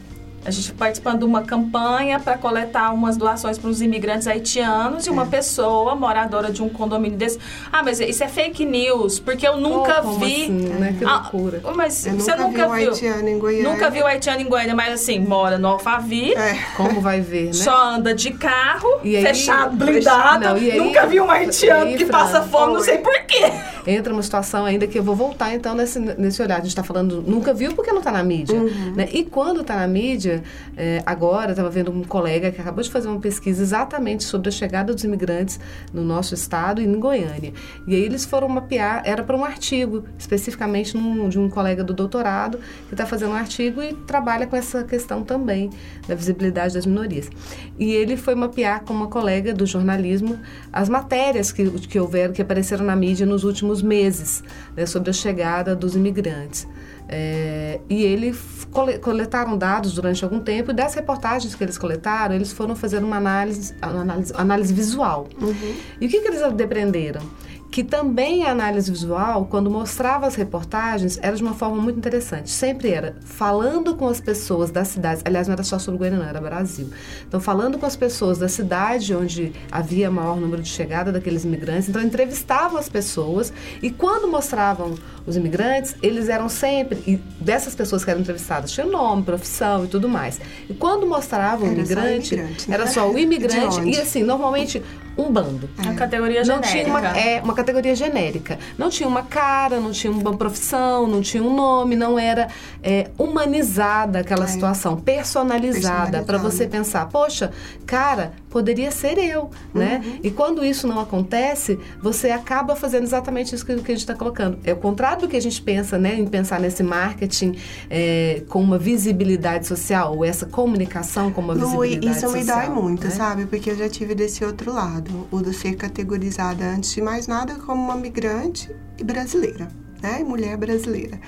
A 0.49 0.51
gente 0.51 0.73
participando 0.73 1.19
de 1.19 1.25
uma 1.27 1.43
campanha 1.43 2.19
para 2.19 2.39
coletar 2.39 2.91
umas 2.95 3.19
doações 3.19 3.59
para 3.59 3.69
os 3.69 3.83
imigrantes 3.83 4.27
haitianos 4.27 5.07
e 5.07 5.11
uma 5.11 5.25
é. 5.25 5.27
pessoa 5.27 5.95
moradora 5.95 6.51
de 6.51 6.63
um 6.63 6.71
condomínio 6.71 7.19
desse. 7.19 7.39
Ah, 7.71 7.83
mas 7.83 8.01
isso 8.01 8.25
é 8.25 8.29
fake 8.29 8.65
news, 8.65 9.19
porque 9.21 9.47
eu 9.47 9.59
nunca 9.59 10.01
oh, 10.03 10.13
vi. 10.13 10.45
Assim, 10.45 10.51
né? 10.51 10.97
Que 10.99 11.05
ah, 11.05 11.19
loucura. 11.31 11.61
mas 11.77 12.07
eu 12.07 12.15
você 12.15 12.31
nunca, 12.31 12.45
nunca 12.45 12.77
viu. 12.77 12.89
Haitiano 12.89 13.29
em 13.29 13.39
Goiânia. 13.39 13.71
Nunca 13.71 13.91
viu 13.91 14.07
haitiano 14.07 14.41
em 14.41 14.49
Goiânia, 14.49 14.75
mas 14.75 14.95
assim, 14.95 15.19
mora 15.19 15.59
no 15.59 15.69
Alphaville. 15.69 16.35
É. 16.35 16.55
Como 16.79 17.03
vai 17.03 17.21
ver, 17.21 17.49
né? 17.49 17.53
Só 17.53 17.91
anda 17.91 18.15
de 18.15 18.31
carro, 18.31 18.89
e 19.05 19.17
aí, 19.17 19.23
fechado, 19.23 19.77
blindado. 19.77 20.47
Não, 20.47 20.55
aí, 20.55 20.79
nunca 20.79 21.07
viu 21.07 21.25
um 21.25 21.31
haitiano 21.31 21.91
aí, 21.91 21.99
que 21.99 22.07
passa 22.07 22.41
fome, 22.41 22.73
não 22.73 22.83
sei 22.83 22.97
porquê. 22.97 23.53
Entra 23.87 24.13
uma 24.13 24.23
situação 24.23 24.65
ainda 24.65 24.87
que 24.87 24.99
eu 24.99 25.03
vou 25.03 25.15
voltar 25.15 25.55
então 25.55 25.75
nesse, 25.75 25.99
nesse 25.99 26.43
olhar. 26.43 26.57
A 26.57 26.61
gente 26.61 26.69
está 26.69 26.83
falando, 26.83 27.23
nunca 27.27 27.55
viu 27.55 27.75
porque 27.75 27.91
não 27.91 27.99
está 27.99 28.13
na 28.13 28.23
mídia. 28.23 28.59
Uhum. 28.59 28.95
Né? 28.95 29.09
E 29.13 29.25
quando 29.25 29.63
está 29.63 29.77
na 29.77 29.87
mídia, 29.87 30.38
é, 30.77 31.03
agora, 31.05 31.51
estava 31.51 31.71
vendo 31.71 31.91
um 31.91 32.03
colega 32.03 32.51
que 32.51 32.61
acabou 32.61 32.83
de 32.83 32.91
fazer 32.91 33.09
uma 33.09 33.21
pesquisa 33.21 33.63
exatamente 33.63 34.25
sobre 34.25 34.49
a 34.49 34.53
chegada 34.53 34.93
dos 34.95 35.05
imigrantes 35.05 35.59
no 35.93 36.03
nosso 36.03 36.35
estado 36.35 36.81
e 36.81 36.85
em 36.85 36.99
Goiânia. 36.99 37.53
E 37.87 37.95
aí 37.95 38.03
eles 38.03 38.25
foram 38.25 38.49
mapear, 38.49 39.03
era 39.05 39.23
para 39.23 39.37
um 39.37 39.45
artigo, 39.45 40.05
especificamente 40.19 40.97
num, 40.97 41.29
de 41.29 41.39
um 41.39 41.49
colega 41.49 41.83
do 41.85 41.93
doutorado, 41.93 42.59
que 42.89 42.95
está 42.95 43.07
fazendo 43.07 43.33
um 43.33 43.37
artigo 43.37 43.83
e 43.83 43.93
trabalha 43.93 44.47
com 44.47 44.57
essa 44.57 44.85
questão 44.85 45.23
também 45.23 45.71
da 46.07 46.15
visibilidade 46.15 46.75
das 46.75 46.87
minorias. 46.87 47.31
E 47.79 47.93
ele 47.93 48.17
foi 48.17 48.35
mapear 48.35 48.83
com 48.85 48.93
uma 48.93 49.09
colega 49.09 49.53
do 49.53 49.67
jornalismo 49.67 50.39
as 50.73 50.89
matérias 50.89 51.53
que, 51.53 51.69
que 51.71 51.99
houveram, 51.99 52.33
que 52.33 52.43
apareceram 52.43 52.85
na 52.85 52.97
mídia 52.97 53.27
nos 53.27 53.45
últimos 53.45 53.83
meses, 53.83 54.43
né, 54.77 54.87
sobre 54.87 55.11
a 55.11 55.13
chegada 55.13 55.75
dos 55.75 55.95
imigrantes. 55.95 56.67
É, 57.09 57.81
e 57.89 58.03
eles 58.05 58.69
coletaram 59.01 59.57
dados 59.57 59.95
durante 59.95 60.23
algum 60.23 60.41
tempo 60.41 60.71
e 60.71 60.75
das 60.75 60.95
reportagens 60.95 61.55
que 61.55 61.65
eles 61.65 61.79
coletaram, 61.79 62.35
eles 62.35 62.53
foram 62.53 62.77
fazer 62.77 63.03
uma 63.03 63.17
análise, 63.17 63.75
análise, 63.81 64.33
análise 64.37 64.75
visual. 64.75 65.27
Uhum. 65.41 65.75
E 66.01 66.07
o 66.07 66.09
que, 66.09 66.21
que 66.21 66.29
eles 66.29 66.53
deprenderam? 66.53 67.23
Que 67.71 67.85
também 67.85 68.45
a 68.45 68.51
análise 68.51 68.91
visual, 68.91 69.47
quando 69.47 69.71
mostrava 69.71 70.27
as 70.27 70.35
reportagens, 70.35 71.19
era 71.23 71.37
de 71.37 71.43
uma 71.43 71.55
forma 71.55 71.81
muito 71.83 71.99
interessante. 71.99 72.51
Sempre 72.51 72.91
era 72.91 73.17
falando 73.25 73.95
com 73.95 74.09
as 74.09 74.21
pessoas 74.21 74.71
das 74.71 74.89
cidades, 74.89 75.23
aliás, 75.25 75.47
não 75.47 75.53
era 75.53 75.63
só 75.63 75.79
sobre 75.79 75.99
Goiânia, 75.99 76.19
não, 76.19 76.27
era 76.27 76.41
Brasil. 76.41 76.89
Então, 77.27 77.41
falando 77.41 77.79
com 77.79 77.85
as 77.85 77.95
pessoas 77.95 78.39
da 78.39 78.49
cidade 78.49 79.15
onde 79.15 79.53
havia 79.71 80.11
maior 80.11 80.41
número 80.41 80.63
de 80.63 80.69
chegada 80.69 81.13
daqueles 81.13 81.45
imigrantes, 81.45 81.89
então 81.89 82.03
entrevistavam 82.03 82.79
as 82.79 82.89
pessoas 82.89 83.53
e 83.83 83.91
quando 83.91 84.29
mostravam 84.29 84.95
os 85.27 85.37
imigrantes, 85.37 85.95
eles 86.03 86.29
eram 86.31 86.49
sempre, 86.49 87.03
e 87.07 87.17
dessas 87.39 87.75
pessoas 87.75 88.03
que 88.03 88.11
eram 88.11 88.21
entrevistadas, 88.21 88.71
tinha 88.71 88.87
nome, 88.87 89.23
profissão 89.23 89.85
e 89.85 89.89
tudo 89.89 90.09
mais. 90.09 90.41
E 90.71 90.73
quando 90.73 91.07
mostravam 91.07 91.69
o 91.69 91.73
imigrante, 91.73 92.35
imigrante 92.35 92.69
né? 92.71 92.75
era 92.75 92.87
só 92.87 93.11
o 93.11 93.17
imigrante, 93.19 93.83
e 93.83 93.99
assim, 93.99 94.23
normalmente 94.23 94.83
um 95.19 95.33
bando. 95.33 95.69
É. 95.79 95.83
Uma 95.83 95.95
categoria 95.95 96.45
não 96.45 96.63
genérica. 96.63 96.69
Tinha 96.71 96.87
uma, 96.87 97.19
é, 97.19 97.43
uma 97.43 97.55
categoria 97.55 97.95
genérica. 97.97 98.59
Não 98.79 98.89
tinha 98.89 99.09
uma 99.09 99.23
cara, 99.23 99.81
não 99.81 99.91
tinha 99.91 100.13
uma 100.13 100.37
profissão, 100.37 101.07
não 101.09 101.21
tinha 101.21 101.43
um 101.43 101.55
nome, 101.55 101.97
não 101.97 102.17
era 102.17 102.49
é, 102.83 103.11
humanizada 103.19 104.21
aquela 104.21 104.45
é. 104.45 104.47
situação, 104.47 104.97
personalizada, 104.97 106.23
para 106.23 106.39
você 106.39 106.67
pensar, 106.67 107.09
poxa, 107.09 107.51
cara, 107.85 108.33
poderia 108.51 108.91
ser 108.91 109.19
eu, 109.19 109.51
né? 109.75 110.03
uhum. 110.05 110.21
E 110.23 110.31
quando 110.31 110.65
isso 110.65 110.87
não 110.87 111.01
acontece, 111.01 111.79
você 112.03 112.31
acaba 112.31 112.75
fazendo 112.75 113.05
exatamente 113.05 113.55
isso 113.55 113.65
que, 113.65 113.75
que 113.77 113.93
a 113.93 113.95
gente 113.95 113.99
está 113.99 114.15
colocando. 114.15 114.59
É 114.65 114.73
o 114.73 114.77
contrário 114.77 115.23
do 115.23 115.29
que 115.29 115.37
a 115.37 115.41
gente 115.41 115.61
pensa, 115.61 115.99
né? 115.99 116.15
Em 116.15 116.27
pensar 116.27 116.61
nesse 116.61 116.83
marketing 116.83 117.57
é, 117.91 118.43
com 118.49 118.63
uma 118.63 118.79
visibilidade 118.79 119.67
social, 119.67 120.17
ou 120.17 120.25
essa 120.25 120.47
comunicação 120.47 121.31
com 121.33 121.41
uma 121.41 121.55
Lu, 121.55 121.61
visibilidade 121.61 122.21
social. 122.21 122.37
Isso 122.37 122.53
me 122.55 122.67
dói 122.67 122.83
muito, 122.83 123.05
né? 123.05 123.11
sabe? 123.11 123.47
Porque 123.47 123.71
eu 123.71 123.77
já 123.77 123.89
tive 123.89 124.15
desse 124.15 124.45
outro 124.45 124.73
lado, 124.73 125.29
o 125.31 125.41
do 125.41 125.53
ser 125.53 125.77
categorizada 125.77 126.65
antes 126.65 126.93
de 126.93 127.03
mais 127.03 127.27
nada 127.27 127.55
como 127.57 127.83
uma 127.83 127.97
migrante 127.97 128.71
e 128.99 129.05
brasileira, 129.05 129.69
né? 130.03 130.25
Mulher 130.27 130.57
brasileira. 130.57 131.21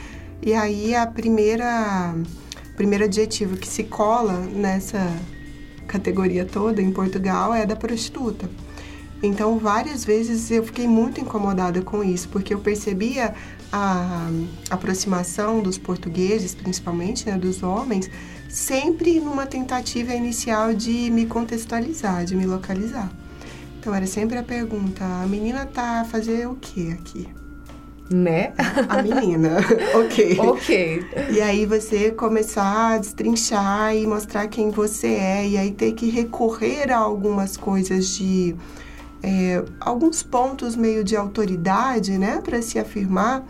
E 0.43 0.55
aí 0.55 0.95
a 0.95 1.07
primeira 1.07 2.15
primeiro 2.77 3.05
adjetivo 3.05 3.59
que 3.59 3.69
se 3.69 3.85
cola 3.85 4.33
nessa 4.55 5.07
categoria 5.91 6.45
toda 6.45 6.81
em 6.81 6.93
Portugal 6.93 7.53
é 7.53 7.67
da 7.67 7.75
prostituta. 7.75 8.49
Então, 9.23 9.59
várias 9.59 10.05
vezes 10.05 10.51
eu 10.51 10.65
fiquei 10.65 10.87
muito 10.87 11.21
incomodada 11.21 11.83
com 11.83 12.03
isso, 12.03 12.29
porque 12.29 12.55
eu 12.55 12.61
percebia 12.61 13.35
a 13.71 14.31
aproximação 14.71 15.63
dos 15.63 15.77
portugueses, 15.77 16.55
principalmente 16.55 17.27
né, 17.27 17.37
dos 17.37 17.63
homens, 17.63 18.09
sempre 18.49 19.21
numa 19.21 19.47
tentativa 19.47 20.15
inicial 20.15 20.73
de 20.73 21.11
me 21.11 21.27
contextualizar, 21.27 22.25
de 22.25 22.35
me 22.35 22.47
localizar. 22.47 23.11
Então, 23.79 23.95
era 23.95 24.07
sempre 24.07 24.39
a 24.39 24.43
pergunta: 24.43 25.05
a 25.05 25.27
menina 25.27 25.67
tá 25.67 26.01
a 26.01 26.05
fazer 26.05 26.49
o 26.49 26.55
que 26.55 26.93
aqui? 26.93 27.40
Né? 28.11 28.53
A 28.89 29.03
menina. 29.03 29.59
ok. 29.95 30.39
Ok. 30.41 31.07
E 31.31 31.41
aí 31.41 31.65
você 31.65 32.11
começar 32.11 32.95
a 32.95 32.99
destrinchar 32.99 33.95
e 33.95 34.07
mostrar 34.07 34.49
quem 34.49 34.71
você 34.71 35.09
é, 35.09 35.49
e 35.49 35.57
aí 35.57 35.71
ter 35.71 35.93
que 35.93 36.11
recorrer 36.11 36.91
a 36.91 36.99
algumas 36.99 37.57
coisas 37.57 38.09
de. 38.09 38.57
É, 39.23 39.63
alguns 39.79 40.23
pontos 40.23 40.75
meio 40.75 41.05
de 41.05 41.15
autoridade, 41.15 42.17
né, 42.19 42.41
para 42.43 42.61
se 42.63 42.79
afirmar. 42.79 43.47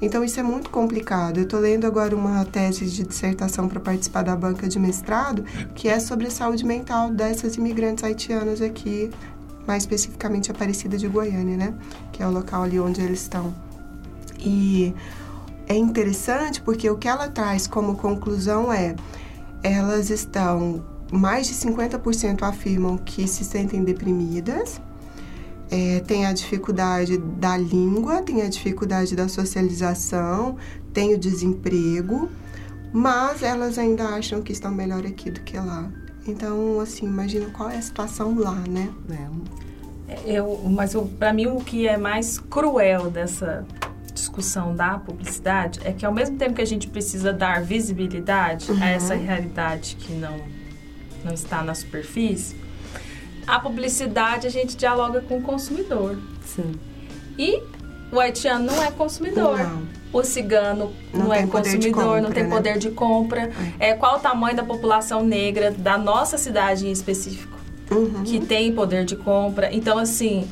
Então 0.00 0.24
isso 0.24 0.40
é 0.40 0.42
muito 0.42 0.68
complicado. 0.68 1.38
Eu 1.38 1.44
estou 1.44 1.60
lendo 1.60 1.86
agora 1.86 2.14
uma 2.14 2.44
tese 2.44 2.86
de 2.86 3.04
dissertação 3.04 3.68
para 3.68 3.78
participar 3.78 4.22
da 4.22 4.34
banca 4.34 4.68
de 4.68 4.80
mestrado, 4.80 5.44
que 5.76 5.88
é 5.88 6.00
sobre 6.00 6.26
a 6.26 6.30
saúde 6.30 6.66
mental 6.66 7.08
dessas 7.08 7.54
imigrantes 7.54 8.02
haitianas 8.02 8.60
aqui, 8.60 9.10
mais 9.64 9.84
especificamente 9.84 10.50
Aparecida 10.50 10.98
de 10.98 11.06
Goiânia, 11.06 11.56
né, 11.56 11.74
que 12.10 12.20
é 12.20 12.26
o 12.26 12.32
local 12.32 12.64
ali 12.64 12.80
onde 12.80 13.00
eles 13.00 13.22
estão. 13.22 13.71
E 14.44 14.94
é 15.66 15.76
interessante 15.76 16.60
porque 16.60 16.88
o 16.90 16.96
que 16.96 17.08
ela 17.08 17.28
traz 17.28 17.66
como 17.66 17.96
conclusão 17.96 18.72
é 18.72 18.94
elas 19.62 20.10
estão 20.10 20.84
mais 21.12 21.46
de 21.46 21.54
50% 21.54 22.42
afirmam 22.42 22.96
que 22.96 23.28
se 23.28 23.44
sentem 23.44 23.84
deprimidas, 23.84 24.80
é, 25.70 26.00
tem 26.00 26.26
a 26.26 26.32
dificuldade 26.32 27.16
da 27.18 27.56
língua, 27.56 28.22
tem 28.22 28.42
a 28.42 28.48
dificuldade 28.48 29.14
da 29.14 29.28
socialização, 29.28 30.56
tem 30.92 31.14
o 31.14 31.18
desemprego, 31.18 32.28
mas 32.92 33.42
elas 33.42 33.78
ainda 33.78 34.04
acham 34.04 34.42
que 34.42 34.52
estão 34.52 34.70
melhor 34.70 35.06
aqui 35.06 35.30
do 35.30 35.40
que 35.40 35.56
lá. 35.56 35.90
Então, 36.26 36.80
assim, 36.80 37.06
imagina 37.06 37.46
qual 37.50 37.70
é 37.70 37.78
a 37.78 37.82
situação 37.82 38.38
lá, 38.38 38.54
né? 38.68 38.90
É. 39.10 39.52
Eu, 40.26 40.60
mas 40.70 40.94
para 41.18 41.32
mim 41.32 41.46
o 41.46 41.56
que 41.56 41.86
é 41.86 41.96
mais 41.96 42.38
cruel 42.38 43.10
dessa 43.10 43.64
discussão 44.22 44.74
da 44.74 44.98
publicidade 44.98 45.80
é 45.84 45.92
que 45.92 46.06
ao 46.06 46.12
mesmo 46.12 46.36
tempo 46.36 46.54
que 46.54 46.62
a 46.62 46.66
gente 46.66 46.86
precisa 46.86 47.32
dar 47.32 47.62
visibilidade 47.62 48.70
uhum. 48.70 48.80
a 48.80 48.88
essa 48.88 49.14
realidade 49.14 49.96
que 49.96 50.12
não, 50.12 50.36
não 51.24 51.34
está 51.34 51.62
na 51.62 51.74
superfície, 51.74 52.56
a 53.46 53.58
publicidade 53.58 54.46
a 54.46 54.50
gente 54.50 54.76
dialoga 54.76 55.20
com 55.20 55.38
o 55.38 55.42
consumidor. 55.42 56.18
Sim. 56.44 56.72
E 57.36 57.60
o 58.12 58.20
haitiano 58.20 58.64
não 58.64 58.82
é 58.82 58.90
consumidor. 58.92 59.58
Não. 59.58 59.82
O 60.12 60.22
cigano 60.22 60.92
não, 61.12 61.24
não 61.24 61.34
é 61.34 61.46
consumidor, 61.46 62.04
compra, 62.04 62.20
não 62.20 62.30
tem 62.30 62.44
né? 62.44 62.50
poder 62.50 62.78
de 62.78 62.90
compra. 62.90 63.50
É. 63.80 63.88
é. 63.88 63.94
qual 63.94 64.18
o 64.18 64.20
tamanho 64.20 64.54
da 64.54 64.62
população 64.62 65.24
negra 65.24 65.70
da 65.70 65.98
nossa 65.98 66.36
cidade 66.38 66.86
em 66.86 66.92
específico 66.92 67.56
uhum. 67.90 68.22
que 68.22 68.38
tem 68.38 68.72
poder 68.72 69.04
de 69.04 69.16
compra? 69.16 69.74
Então, 69.74 69.98
assim, 69.98 70.46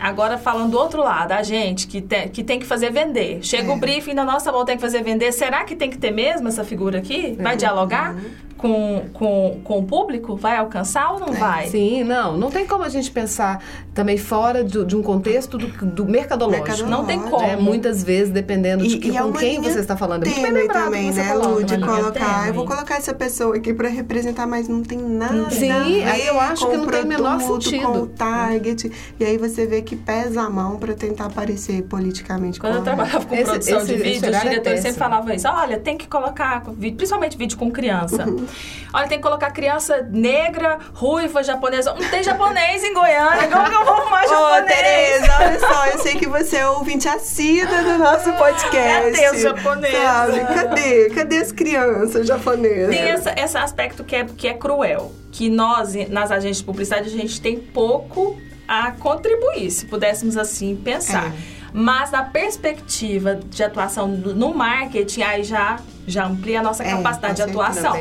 Agora, 0.00 0.38
falando 0.38 0.70
do 0.70 0.78
outro 0.78 1.02
lado, 1.02 1.32
a 1.32 1.42
gente 1.42 1.86
que 1.86 2.00
tem 2.00 2.28
que, 2.28 2.42
tem 2.42 2.58
que 2.58 2.66
fazer 2.66 2.90
vender. 2.90 3.40
Chega 3.42 3.70
é. 3.70 3.74
o 3.74 3.78
briefing 3.78 4.14
na 4.14 4.24
nossa 4.24 4.50
mão, 4.50 4.64
tem 4.64 4.76
que 4.76 4.80
fazer 4.80 5.02
vender. 5.02 5.30
Será 5.32 5.64
que 5.64 5.76
tem 5.76 5.90
que 5.90 5.98
ter 5.98 6.10
mesmo 6.10 6.48
essa 6.48 6.64
figura 6.64 6.98
aqui? 6.98 7.36
Vai 7.38 7.52
uhum. 7.52 7.58
dialogar? 7.58 8.14
Uhum 8.14 8.49
com, 8.60 9.06
com, 9.12 9.60
com 9.64 9.78
o 9.78 9.84
público? 9.84 10.36
Vai 10.36 10.56
alcançar 10.56 11.12
ou 11.12 11.20
não 11.20 11.28
é, 11.28 11.32
vai? 11.32 11.66
Sim, 11.68 12.04
não. 12.04 12.36
Não 12.36 12.50
tem 12.50 12.66
como 12.66 12.84
a 12.84 12.88
gente 12.88 13.10
pensar 13.10 13.62
também 13.94 14.18
fora 14.18 14.62
do, 14.62 14.84
de 14.84 14.94
um 14.94 15.02
contexto 15.02 15.56
do, 15.56 15.66
do 15.66 16.04
mercadológico. 16.04 16.68
mercadológico. 16.68 16.90
Não 16.90 17.06
tem 17.06 17.18
como. 17.18 17.44
É, 17.44 17.56
muitas 17.56 18.04
vezes, 18.04 18.30
dependendo 18.30 18.86
de 18.86 18.98
que, 18.98 19.10
com 19.16 19.32
quem 19.32 19.60
você 19.60 19.80
está 19.80 19.96
falando. 19.96 20.26
É 20.26 20.52
bem 20.52 20.68
também, 20.68 21.10
né, 21.12 21.34
Lu, 21.34 21.64
de 21.64 21.78
colocar. 21.78 22.48
Eu 22.48 22.54
vou 22.54 22.66
colocar 22.66 22.96
essa 22.96 23.14
pessoa 23.14 23.56
aqui 23.56 23.72
para 23.72 23.88
representar, 23.88 24.46
mas 24.46 24.68
não 24.68 24.82
tem 24.82 24.98
nada 24.98 25.50
Sim, 25.50 26.02
aí 26.04 26.26
eu 26.26 26.38
acho 26.38 26.68
que 26.68 26.76
não 26.76 26.86
tem 26.86 27.02
o 27.02 27.06
menor 27.06 27.40
sentido. 27.40 27.80
Com 27.80 27.98
o 27.98 28.06
target. 28.06 28.92
E 29.18 29.24
aí 29.24 29.38
você 29.38 29.66
vê 29.66 29.80
que 29.82 29.96
pesa 29.96 30.42
a 30.42 30.50
mão 30.50 30.76
para 30.76 30.94
tentar 30.94 31.26
aparecer 31.26 31.82
politicamente 31.82 32.60
Quando 32.60 32.72
correto. 32.72 32.90
eu 32.90 32.96
trabalhava 32.96 33.24
com 33.24 33.34
esse, 33.34 33.44
produção 33.44 33.78
esse, 33.78 33.86
de 33.86 33.96
vídeo, 33.96 34.30
os 34.30 34.40
diretores 34.40 34.78
é 34.78 34.82
sempre 34.82 34.98
falavam 34.98 35.34
isso. 35.34 35.48
Olha, 35.48 35.78
tem 35.78 35.96
que 35.96 36.06
colocar, 36.06 36.62
principalmente 36.62 37.36
vídeo 37.36 37.56
com 37.56 37.70
criança. 37.70 38.28
Uhum. 38.28 38.46
Olha, 38.92 39.06
tem 39.06 39.18
que 39.18 39.22
colocar 39.22 39.50
criança 39.52 40.06
negra, 40.10 40.78
ruiva, 40.94 41.42
japonesa. 41.42 41.94
Não 41.94 42.08
tem 42.08 42.22
japonês 42.22 42.82
em 42.82 42.92
Goiânia. 42.92 43.48
Como 43.48 43.68
que 43.68 43.74
eu 43.74 43.84
vou 43.84 43.94
arrumar 43.94 44.26
japonês? 44.26 44.62
Ô, 44.62 44.66
Tereza, 44.66 45.36
olha 45.38 45.60
só, 45.60 45.86
eu 45.86 45.98
sei 45.98 46.16
que 46.16 46.28
você 46.28 46.56
é 46.56 46.68
ouvinte 46.68 47.08
assídua 47.08 47.82
do 47.82 47.98
nosso 47.98 48.32
podcast. 48.32 49.12
Cadê 49.12 49.30
os 49.30 49.42
japoneses? 49.42 49.98
Sabe? 49.98 50.40
Cadê? 50.54 51.10
Cadê 51.10 51.38
as 51.38 51.52
crianças 51.52 52.26
japonesas? 52.26 52.96
Tem 52.96 53.10
essa, 53.10 53.34
esse 53.36 53.56
aspecto 53.56 54.02
que 54.02 54.16
é, 54.16 54.24
que 54.24 54.48
é 54.48 54.54
cruel. 54.54 55.12
Que 55.30 55.48
nós, 55.48 55.94
nas 56.08 56.32
agências 56.32 56.58
de 56.58 56.64
publicidade, 56.64 57.06
a 57.06 57.12
gente 57.12 57.40
tem 57.40 57.58
pouco 57.58 58.36
a 58.66 58.92
contribuir, 58.92 59.70
se 59.70 59.86
pudéssemos 59.86 60.36
assim 60.36 60.76
pensar. 60.76 61.28
É. 61.28 61.60
Mas 61.72 62.10
na 62.10 62.24
perspectiva 62.24 63.36
de 63.36 63.62
atuação 63.62 64.08
no 64.08 64.52
marketing, 64.54 65.22
aí 65.22 65.44
já 65.44 65.78
já 66.10 66.26
amplia 66.26 66.60
a 66.60 66.62
nossa 66.62 66.82
é, 66.82 66.90
capacidade 66.90 67.36
de 67.36 67.42
atuação. 67.42 67.94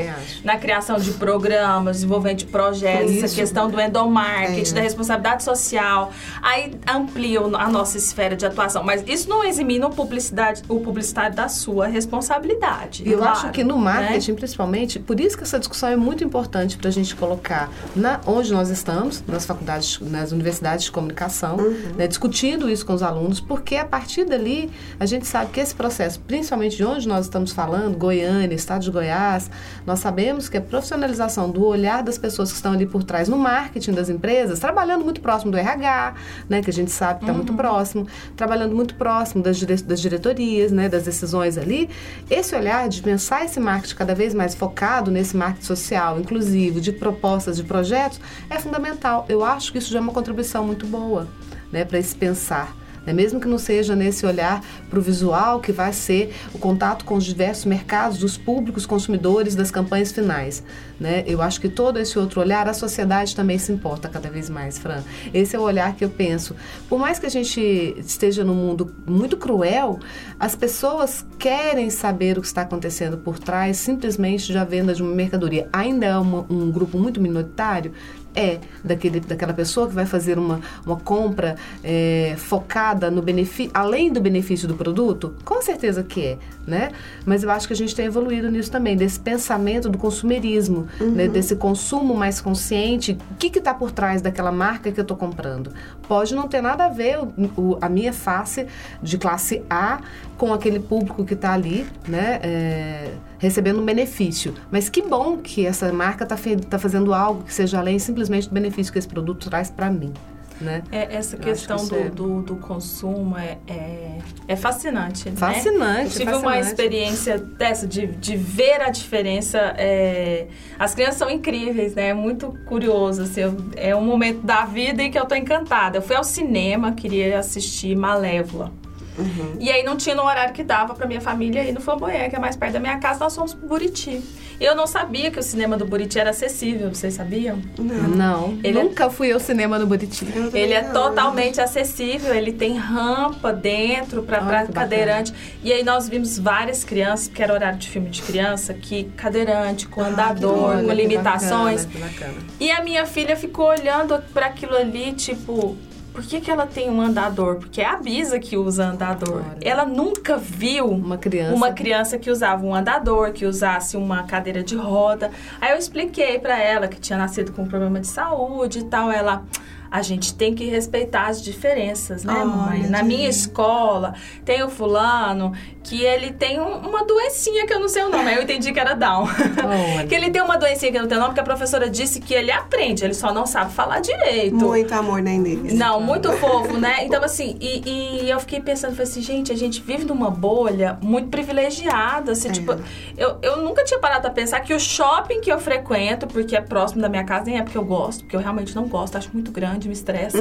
Na 0.44 0.58
criação 0.58 0.98
de 0.98 1.12
programas, 1.12 1.98
desenvolvimento 1.98 2.40
de 2.40 2.46
projetos, 2.46 3.12
Isso. 3.12 3.26
essa 3.26 3.36
questão 3.36 3.70
do 3.70 3.80
endomarketing, 3.80 4.72
é. 4.72 4.74
da 4.76 4.82
responsabilidade 4.82 5.44
social. 5.44 6.12
Aí 6.42 6.74
amplia 6.88 7.40
a 7.40 7.70
nossa 7.70 7.98
esfera 7.98 8.36
de 8.36 8.46
atuação. 8.46 8.84
Mas 8.84 9.04
isso 9.08 9.30
não 9.30 9.44
eximina 9.44 9.88
o, 9.88 9.90
publicidade, 9.92 10.64
o 10.68 10.80
publicitário 10.80 11.36
da 11.36 11.48
sua 11.48 11.88
responsabilidade. 11.88 13.04
Eu 13.06 13.20
claro, 13.20 13.34
acho 13.34 13.52
que 13.52 13.64
no 13.64 13.78
né? 13.78 13.84
marketing, 13.84 14.32
né? 14.32 14.38
principalmente, 14.38 15.00
por 15.00 15.20
isso 15.20 15.38
que 15.38 15.44
essa 15.44 15.60
discussão 15.60 15.90
é 15.90 15.96
muito 15.96 16.24
importante 16.24 16.78
para 16.78 16.90
a 16.90 16.92
gente 16.92 17.16
colocar 17.16 17.70
na, 17.96 18.20
onde 18.26 18.52
nós 18.52 18.70
estamos, 18.70 19.24
nas 19.28 19.46
faculdades, 19.46 20.00
nas 20.00 20.32
universidades 20.32 20.86
de 20.86 20.92
comunicação, 20.92 21.58
uhum. 21.58 21.94
né, 21.98 22.08
discutindo 22.08 22.70
isso 22.70 22.86
com 22.86 22.94
os 22.94 23.04
alunos, 23.04 23.40
porque 23.40 23.76
a 23.76 23.86
partir 23.86 24.26
dali 24.26 24.70
a 25.00 25.06
gente 25.06 25.28
sabe 25.28 25.52
que 25.52 25.60
esse 25.60 25.76
processo, 25.76 26.20
principalmente 26.22 26.78
de 26.78 26.84
onde 26.84 27.08
nós 27.08 27.26
estamos 27.26 27.52
falando, 27.52 27.98
Goiânia, 28.00 28.56
Estado 28.56 28.82
de 28.82 28.90
Goiás, 28.90 29.52
nós 29.86 30.00
sabemos 30.00 30.50
que 30.50 30.58
a 30.58 30.62
profissionalização 30.62 31.52
do 31.52 31.66
olhar 31.66 32.02
das 32.02 32.18
pessoas 32.18 32.50
que 32.50 32.56
estão 32.56 32.74
ali 32.74 32.86
por 32.86 33.04
trás 33.04 33.28
no 33.28 33.38
marketing 33.38 33.92
das 33.92 34.10
empresas, 34.10 34.58
trabalhando 34.60 35.04
muito 35.04 35.22
próximo 35.22 35.52
do 35.52 35.58
RH, 35.58 36.16
né, 36.48 36.62
que 36.62 36.70
a 36.70 36.74
gente 36.74 36.92
sabe 36.92 37.20
que 37.20 37.26
está 37.26 37.32
uhum. 37.32 37.40
muito 37.40 37.54
próximo, 37.54 38.08
trabalhando 38.36 38.76
muito 38.76 38.96
próximo 38.96 39.44
das, 39.44 39.58
dire 39.58 39.76
das 39.84 40.00
diretorias, 40.00 40.72
né, 40.72 40.88
das 40.90 41.04
decisões 41.04 41.58
ali, 41.58 41.90
esse 42.30 42.56
olhar 42.56 42.88
de 42.88 43.02
pensar 43.02 43.46
esse 43.46 43.60
marketing 43.60 43.96
cada 43.96 44.16
vez 44.16 44.34
mais 44.34 44.56
focado 44.56 45.12
nesse 45.12 45.36
marketing 45.36 45.66
social, 45.66 46.20
inclusivo, 46.20 46.80
de 46.80 46.92
propostas, 46.92 47.58
de 47.58 47.64
projetos, 47.64 48.20
é 48.50 48.58
fundamental. 48.58 49.26
Eu 49.28 49.44
acho 49.44 49.72
que 49.72 49.78
isso 49.78 49.92
já 49.92 50.00
é 50.00 50.02
uma 50.02 50.14
contribuição 50.14 50.66
muito 50.66 50.88
boa 50.88 51.28
né, 51.72 51.84
para 51.84 52.00
esse 52.00 52.16
pensar 52.16 52.79
Né? 53.10 53.14
Mesmo 53.14 53.40
que 53.40 53.48
não 53.48 53.58
seja 53.58 53.96
nesse 53.96 54.26
olhar 54.26 54.64
para 54.88 55.00
o 55.00 55.02
visual, 55.02 55.60
que 55.60 55.72
vai 55.72 55.92
ser 55.92 56.34
o 56.54 56.60
contato 56.60 57.04
com 57.04 57.16
os 57.16 57.26
diversos 57.26 57.66
mercados, 57.66 58.20
dos 58.20 58.38
públicos 58.38 58.86
consumidores, 58.86 59.56
das 59.56 59.72
campanhas 59.72 60.12
finais. 60.12 60.64
Né? 61.00 61.24
Eu 61.26 61.42
acho 61.42 61.60
que 61.60 61.70
todo 61.70 61.98
esse 61.98 62.20
outro 62.20 62.40
olhar, 62.40 62.68
a 62.68 62.74
sociedade 62.74 63.36
também 63.36 63.58
se 63.58 63.72
importa 63.72 64.08
cada 64.08 64.30
vez 64.30 64.50
mais, 64.50 64.78
Fran. 64.78 65.02
Esse 65.34 65.56
é 65.56 65.60
o 65.60 65.64
olhar 65.64 65.96
que 65.96 66.06
eu 66.06 66.10
penso. 66.10 66.56
Por 66.88 67.00
mais 67.00 67.18
que 67.18 67.26
a 67.26 67.30
gente 67.30 67.60
esteja 67.98 68.44
num 68.44 68.54
mundo 68.54 68.94
muito 69.08 69.38
cruel, 69.38 70.00
as 70.40 70.56
pessoas 70.56 71.26
querem 71.40 71.90
saber 71.90 72.38
o 72.38 72.42
que 72.42 72.48
está 72.48 72.62
acontecendo 72.62 73.18
por 73.18 73.40
trás 73.40 73.78
simplesmente 73.78 74.54
da 74.54 74.64
venda 74.64 74.94
de 74.94 75.02
uma 75.02 75.16
mercadoria. 75.16 75.68
Ainda 75.74 76.06
é 76.06 76.18
uma, 76.18 76.46
um 76.50 76.70
grupo 76.70 76.98
muito 77.00 77.20
minoritário, 77.20 77.94
é 78.36 78.60
daquele, 78.84 79.20
daquela 79.20 79.54
pessoa 79.54 79.88
que 79.88 79.94
vai 79.94 80.06
fazer 80.06 80.38
uma, 80.38 80.60
uma 80.86 80.98
compra 80.98 81.56
é, 81.84 82.36
focada 82.38 83.10
no 83.10 83.22
benefício, 83.22 83.72
além 83.74 84.12
do 84.12 84.22
benefício 84.22 84.68
do 84.68 84.76
produto? 84.76 85.36
Com 85.44 85.62
certeza 85.62 86.04
que 86.04 86.26
é, 86.26 86.38
né? 86.66 86.92
Mas 87.26 87.44
eu 87.44 87.52
acho 87.52 87.68
que 87.68 87.74
a 87.74 87.76
gente 87.76 87.96
tem 87.96 88.06
evoluído 88.06 88.50
nisso 88.50 88.72
também, 88.72 88.96
desse 88.96 89.20
pensamento 89.20 89.90
do 89.90 89.98
consumerismo, 89.98 90.82
né? 90.82 90.88
uhum. 91.00 91.12
né? 91.12 91.28
desse 91.28 91.56
consumo 91.56 92.14
mais 92.14 92.40
consciente. 92.40 93.18
O 93.32 93.36
que 93.36 93.58
está 93.58 93.74
por 93.74 93.92
trás 93.92 94.22
daquela 94.22 94.52
marca 94.52 94.92
que 94.92 95.00
eu 95.00 95.04
estou 95.04 95.18
comprando? 95.18 95.72
Pode 96.08 96.34
não 96.36 96.48
ter 96.48 96.62
nada 96.62 96.86
a 96.86 96.90
ver 96.90 97.20
o, 97.20 97.34
o, 97.58 97.78
a 97.82 97.90
minha 97.90 98.14
face 98.14 98.68
de 99.02 99.18
classe 99.18 99.64
A 99.70 100.00
com 100.38 100.54
aquele 100.54 100.80
público 100.80 101.26
que 101.26 101.34
está 101.34 101.54
ali, 101.54 101.86
né? 102.08 102.40
É, 102.42 103.14
recebendo 103.40 103.82
um 103.82 103.86
benefício. 103.86 104.54
Mas 104.70 104.90
que 104.90 105.02
bom 105.02 105.38
que 105.38 105.66
essa 105.66 105.92
marca 105.92 106.24
está 106.24 106.38
tá 106.70 106.78
fazendo 106.78 107.14
algo 107.14 107.44
que 107.44 107.54
seja 107.54 107.80
além 107.80 107.98
simplesmente 107.98 108.48
do 108.48 108.54
benefício 108.54 108.94
que 108.94 109.00
esse 109.00 109.08
produto 109.08 109.50
traz 109.50 109.72
para 109.72 109.90
mim. 109.90 110.14
Né? 110.62 110.84
É, 110.92 111.16
essa 111.16 111.38
questão 111.38 111.78
que 111.78 111.90
do, 111.90 111.96
é... 111.96 112.10
do, 112.10 112.42
do, 112.42 112.56
consumo 112.58 113.38
é, 113.38 113.58
é, 113.66 114.18
é 114.46 114.56
fascinante. 114.58 115.32
Fascinante. 115.32 115.80
Né? 115.80 116.04
Eu 116.06 116.10
tive 116.10 116.26
fascinante. 116.26 116.46
uma 116.46 116.60
experiência 116.60 117.38
dessa, 117.38 117.88
de, 117.88 118.08
de 118.08 118.36
ver 118.36 118.82
a 118.82 118.90
diferença. 118.90 119.58
É, 119.78 120.48
as 120.78 120.94
crianças 120.94 121.16
são 121.16 121.30
incríveis, 121.30 121.96
né? 121.96 122.10
É 122.10 122.14
muito 122.14 122.54
curioso. 122.66 123.22
Assim, 123.22 123.42
é 123.78 123.96
um 123.96 124.04
momento 124.04 124.42
da 124.42 124.66
vida 124.66 125.02
em 125.02 125.10
que 125.10 125.18
eu 125.18 125.26
tô 125.26 125.34
encantada. 125.34 125.98
Eu 125.98 126.02
fui 126.02 126.18
ao 126.18 126.26
cinema, 126.26 126.92
queria 126.92 127.40
assistir 127.40 127.96
Malévola. 127.96 128.74
Uhum. 129.20 129.58
E 129.60 129.72
aí 129.72 129.84
não 129.84 129.98
tinha 129.98 130.16
no 130.16 130.24
horário 130.24 130.54
que 130.54 130.64
dava 130.64 130.94
para 130.94 131.06
minha 131.06 131.22
família 131.22 131.64
ir 131.64 131.72
no 131.72 131.82
Flamboyant, 131.82 132.30
que 132.30 132.36
é 132.36 132.40
mais 132.40 132.56
perto 132.56 132.74
da 132.74 132.80
minha 132.80 132.98
casa, 132.98 133.20
nós 133.20 133.36
fomos 133.36 133.54
pro 133.54 133.68
Buriti. 133.68 134.22
Eu 134.60 134.76
não 134.76 134.86
sabia 134.86 135.32
que 135.32 135.40
o 135.40 135.44
cinema 135.44 135.78
do 135.78 135.86
Buriti 135.86 136.20
era 136.20 136.32
acessível, 136.32 136.94
vocês 136.94 137.14
sabiam? 137.14 137.62
Não. 137.78 138.10
não. 138.10 138.60
Ele 138.62 138.78
é 138.78 138.84
Nunca 138.84 139.06
é... 139.06 139.10
fui 139.10 139.32
ao 139.32 139.40
cinema 139.40 139.80
do 139.80 139.88
Buriti. 139.88 140.26
Ele 140.54 140.74
é 140.74 140.84
totalmente 140.84 141.62
acessível, 141.62 142.36
ele 142.36 142.52
tem 142.52 142.76
rampa 142.76 143.54
dentro 143.54 144.22
para 144.24 144.68
cadeirante. 144.68 145.34
E 145.64 145.72
aí 145.72 145.82
nós 145.84 146.10
vimos 146.10 146.38
várias 146.38 146.84
crianças, 146.84 147.30
porque 147.30 147.42
era 147.42 147.54
horário 147.54 147.80
de 147.80 147.90
filme 147.90 148.10
de 148.10 148.22
criança, 148.22 148.74
que 148.74 149.06
cadeirante, 149.16 149.88
com 149.88 150.02
ah, 150.02 150.08
andador, 150.08 150.84
com 150.84 150.92
limitações. 150.92 151.86
Bacana, 151.86 152.08
bacana. 152.08 152.38
E 152.60 152.70
a 152.70 152.84
minha 152.84 153.06
filha 153.06 153.38
ficou 153.38 153.68
olhando 153.68 154.22
para 154.34 154.48
aquilo 154.48 154.76
ali, 154.76 155.14
tipo, 155.14 155.78
por 156.20 156.28
que, 156.28 156.42
que 156.42 156.52
ela 156.52 156.68
tem 156.68 156.90
um 156.90 157.00
andador? 157.00 157.56
Porque 157.56 157.80
é 157.80 157.86
a 157.86 157.96
Bisa 157.96 158.40
que 158.40 158.58
usa 158.58 158.88
andador. 158.88 159.42
Claro. 159.42 159.60
Ela 159.62 159.86
nunca 159.86 160.36
viu 160.36 160.88
uma 160.88 161.18
criança. 161.18 161.56
uma 161.56 161.72
criança 161.72 162.18
que 162.20 162.30
usava 162.30 162.66
um 162.66 162.76
andador, 162.76 163.32
que 163.32 163.46
usasse 163.46 163.96
uma 163.96 164.24
cadeira 164.24 164.62
de 164.62 164.76
roda. 164.76 165.32
Aí 165.62 165.72
eu 165.72 165.78
expliquei 165.78 166.38
para 166.38 166.62
ela 166.62 166.90
que 166.90 167.00
tinha 167.00 167.18
nascido 167.18 167.54
com 167.54 167.62
um 167.62 167.68
problema 167.70 168.02
de 168.02 168.08
saúde 168.08 168.80
e 168.80 168.84
tal. 168.84 169.10
Ela 169.10 169.46
a 169.92 170.02
gente 170.02 170.34
tem 170.34 170.54
que 170.54 170.66
respeitar 170.66 171.28
as 171.28 171.42
diferenças, 171.42 172.24
né, 172.24 172.44
mãe? 172.44 172.88
Na 172.88 173.04
minha 173.04 173.30
escola, 173.30 174.14
tem 174.46 174.64
o 174.64 174.70
fulano 174.70 175.54
que 175.84 176.04
ele 176.04 176.32
tem 176.32 176.60
um, 176.60 176.78
uma 176.88 177.04
doencinha 177.04 177.66
que 177.66 177.74
eu 177.74 177.80
não 177.80 177.88
sei 177.88 178.04
o 178.04 178.10
nome. 178.10 178.30
Aí 178.30 178.36
eu 178.36 178.44
entendi 178.44 178.72
que 178.72 178.80
era 178.80 178.94
Down. 178.94 179.28
que 180.08 180.14
ele 180.14 180.30
tem 180.30 180.42
uma 180.42 180.58
doencinha 180.58 180.92
que 180.92 180.98
eu 180.98 181.02
não 181.02 181.10
tenho 181.10 181.20
nome, 181.20 181.32
porque 181.32 181.42
a 181.42 181.44
professora 181.44 181.90
disse 181.90 182.20
que 182.20 182.34
ele 182.34 182.52
aprende, 182.52 183.04
ele 183.04 183.14
só 183.14 183.34
não 183.34 183.46
sabe 183.46 183.74
falar 183.74 184.00
direito. 184.00 184.56
Muito 184.56 184.94
amor 184.94 185.22
nem 185.22 185.42
dele. 185.42 185.74
Não, 185.74 186.00
muito 186.00 186.32
fofo, 186.34 186.78
né? 186.78 187.06
Então, 187.06 187.24
assim, 187.24 187.58
e, 187.60 188.24
e 188.24 188.30
eu 188.30 188.40
fiquei 188.40 188.62
pensando, 188.62 188.92
falei 188.92 189.10
assim, 189.10 189.22
gente, 189.22 189.52
a 189.52 189.56
gente 189.56 189.82
vive 189.82 190.06
numa 190.06 190.30
bolha 190.30 190.98
muito 191.02 191.30
privilegiada. 191.30 192.34
Assim, 192.34 192.50
é. 192.50 192.52
tipo, 192.52 192.76
eu, 193.18 193.38
eu 193.42 193.58
nunca 193.58 193.84
tinha 193.84 194.00
parado 194.00 194.28
a 194.28 194.32
pensar 194.32 194.60
que 194.60 194.74
o 194.74 194.80
shopping 194.80 195.42
que 195.42 195.52
eu 195.52 195.60
frequento, 195.60 196.28
porque 196.28 196.56
é 196.56 196.62
próximo 196.62 197.02
da 197.02 197.10
minha 197.10 197.24
casa, 197.24 197.46
nem 197.46 197.58
é 197.58 197.64
porque 197.64 197.78
eu 197.78 197.86
gosto, 197.86 198.24
porque 198.24 198.36
eu 198.36 198.40
realmente 198.40 198.76
não 198.76 198.88
gosto, 198.88 199.18
acho 199.18 199.30
muito 199.34 199.52
grande, 199.52 199.79
me 199.88 199.94
estressa. 199.94 200.38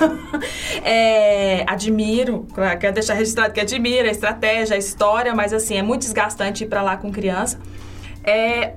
é, 0.84 1.64
admiro, 1.66 2.46
quero 2.80 2.94
deixar 2.94 3.14
registrado 3.14 3.52
que 3.52 3.60
admiro 3.60 4.08
a 4.08 4.10
estratégia 4.10 4.36
estratégia, 4.36 4.76
a 4.76 4.78
história, 4.78 5.34
mas 5.34 5.52
assim, 5.52 5.76
é 5.76 5.82
muito 5.82 6.02
desgastante 6.02 6.64
ir 6.64 6.66
para 6.66 6.82
lá 6.82 6.96
com 6.96 7.10
criança. 7.10 7.58
É, 8.22 8.74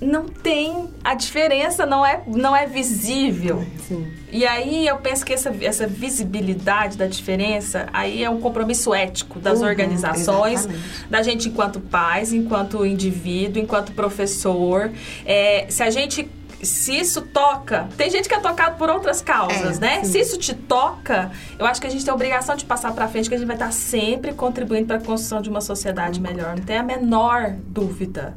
não 0.00 0.24
tem 0.24 0.88
a 1.02 1.14
diferença 1.14 1.86
não 1.86 2.04
é 2.04 2.22
não 2.26 2.54
é 2.54 2.66
visível 2.66 3.64
Sim. 3.88 4.06
e 4.30 4.44
aí 4.44 4.86
eu 4.86 4.96
penso 4.98 5.24
que 5.24 5.32
essa, 5.32 5.54
essa 5.62 5.86
visibilidade 5.86 6.98
da 6.98 7.06
diferença 7.06 7.86
aí 7.92 8.22
é 8.22 8.28
um 8.28 8.40
compromisso 8.40 8.92
ético 8.92 9.38
das 9.38 9.60
uhum, 9.60 9.68
organizações 9.68 10.60
exatamente. 10.60 11.08
da 11.08 11.22
gente 11.22 11.48
enquanto 11.48 11.80
pais 11.80 12.32
enquanto 12.32 12.84
indivíduo 12.84 13.62
enquanto 13.62 13.92
professor 13.92 14.90
é, 15.24 15.66
se 15.68 15.82
a 15.82 15.90
gente 15.90 16.28
se 16.64 16.98
isso 16.98 17.22
toca, 17.22 17.88
tem 17.96 18.10
gente 18.10 18.28
que 18.28 18.34
é 18.34 18.40
tocado 18.40 18.76
por 18.76 18.88
outras 18.88 19.20
causas, 19.20 19.78
é, 19.78 19.80
né? 19.80 20.04
Sim. 20.04 20.12
Se 20.12 20.20
isso 20.20 20.38
te 20.38 20.54
toca, 20.54 21.30
eu 21.58 21.66
acho 21.66 21.80
que 21.80 21.86
a 21.86 21.90
gente 21.90 22.04
tem 22.04 22.12
a 22.12 22.14
obrigação 22.14 22.56
de 22.56 22.64
passar 22.64 22.92
para 22.92 23.08
frente, 23.08 23.28
que 23.28 23.34
a 23.34 23.38
gente 23.38 23.46
vai 23.46 23.56
estar 23.56 23.72
sempre 23.72 24.32
contribuindo 24.32 24.86
para 24.86 24.96
a 24.96 25.00
construção 25.00 25.40
de 25.42 25.48
uma 25.48 25.60
sociedade 25.60 26.20
melhor. 26.20 26.56
Não 26.56 26.64
tem 26.64 26.76
a 26.76 26.82
menor 26.82 27.54
dúvida. 27.66 28.36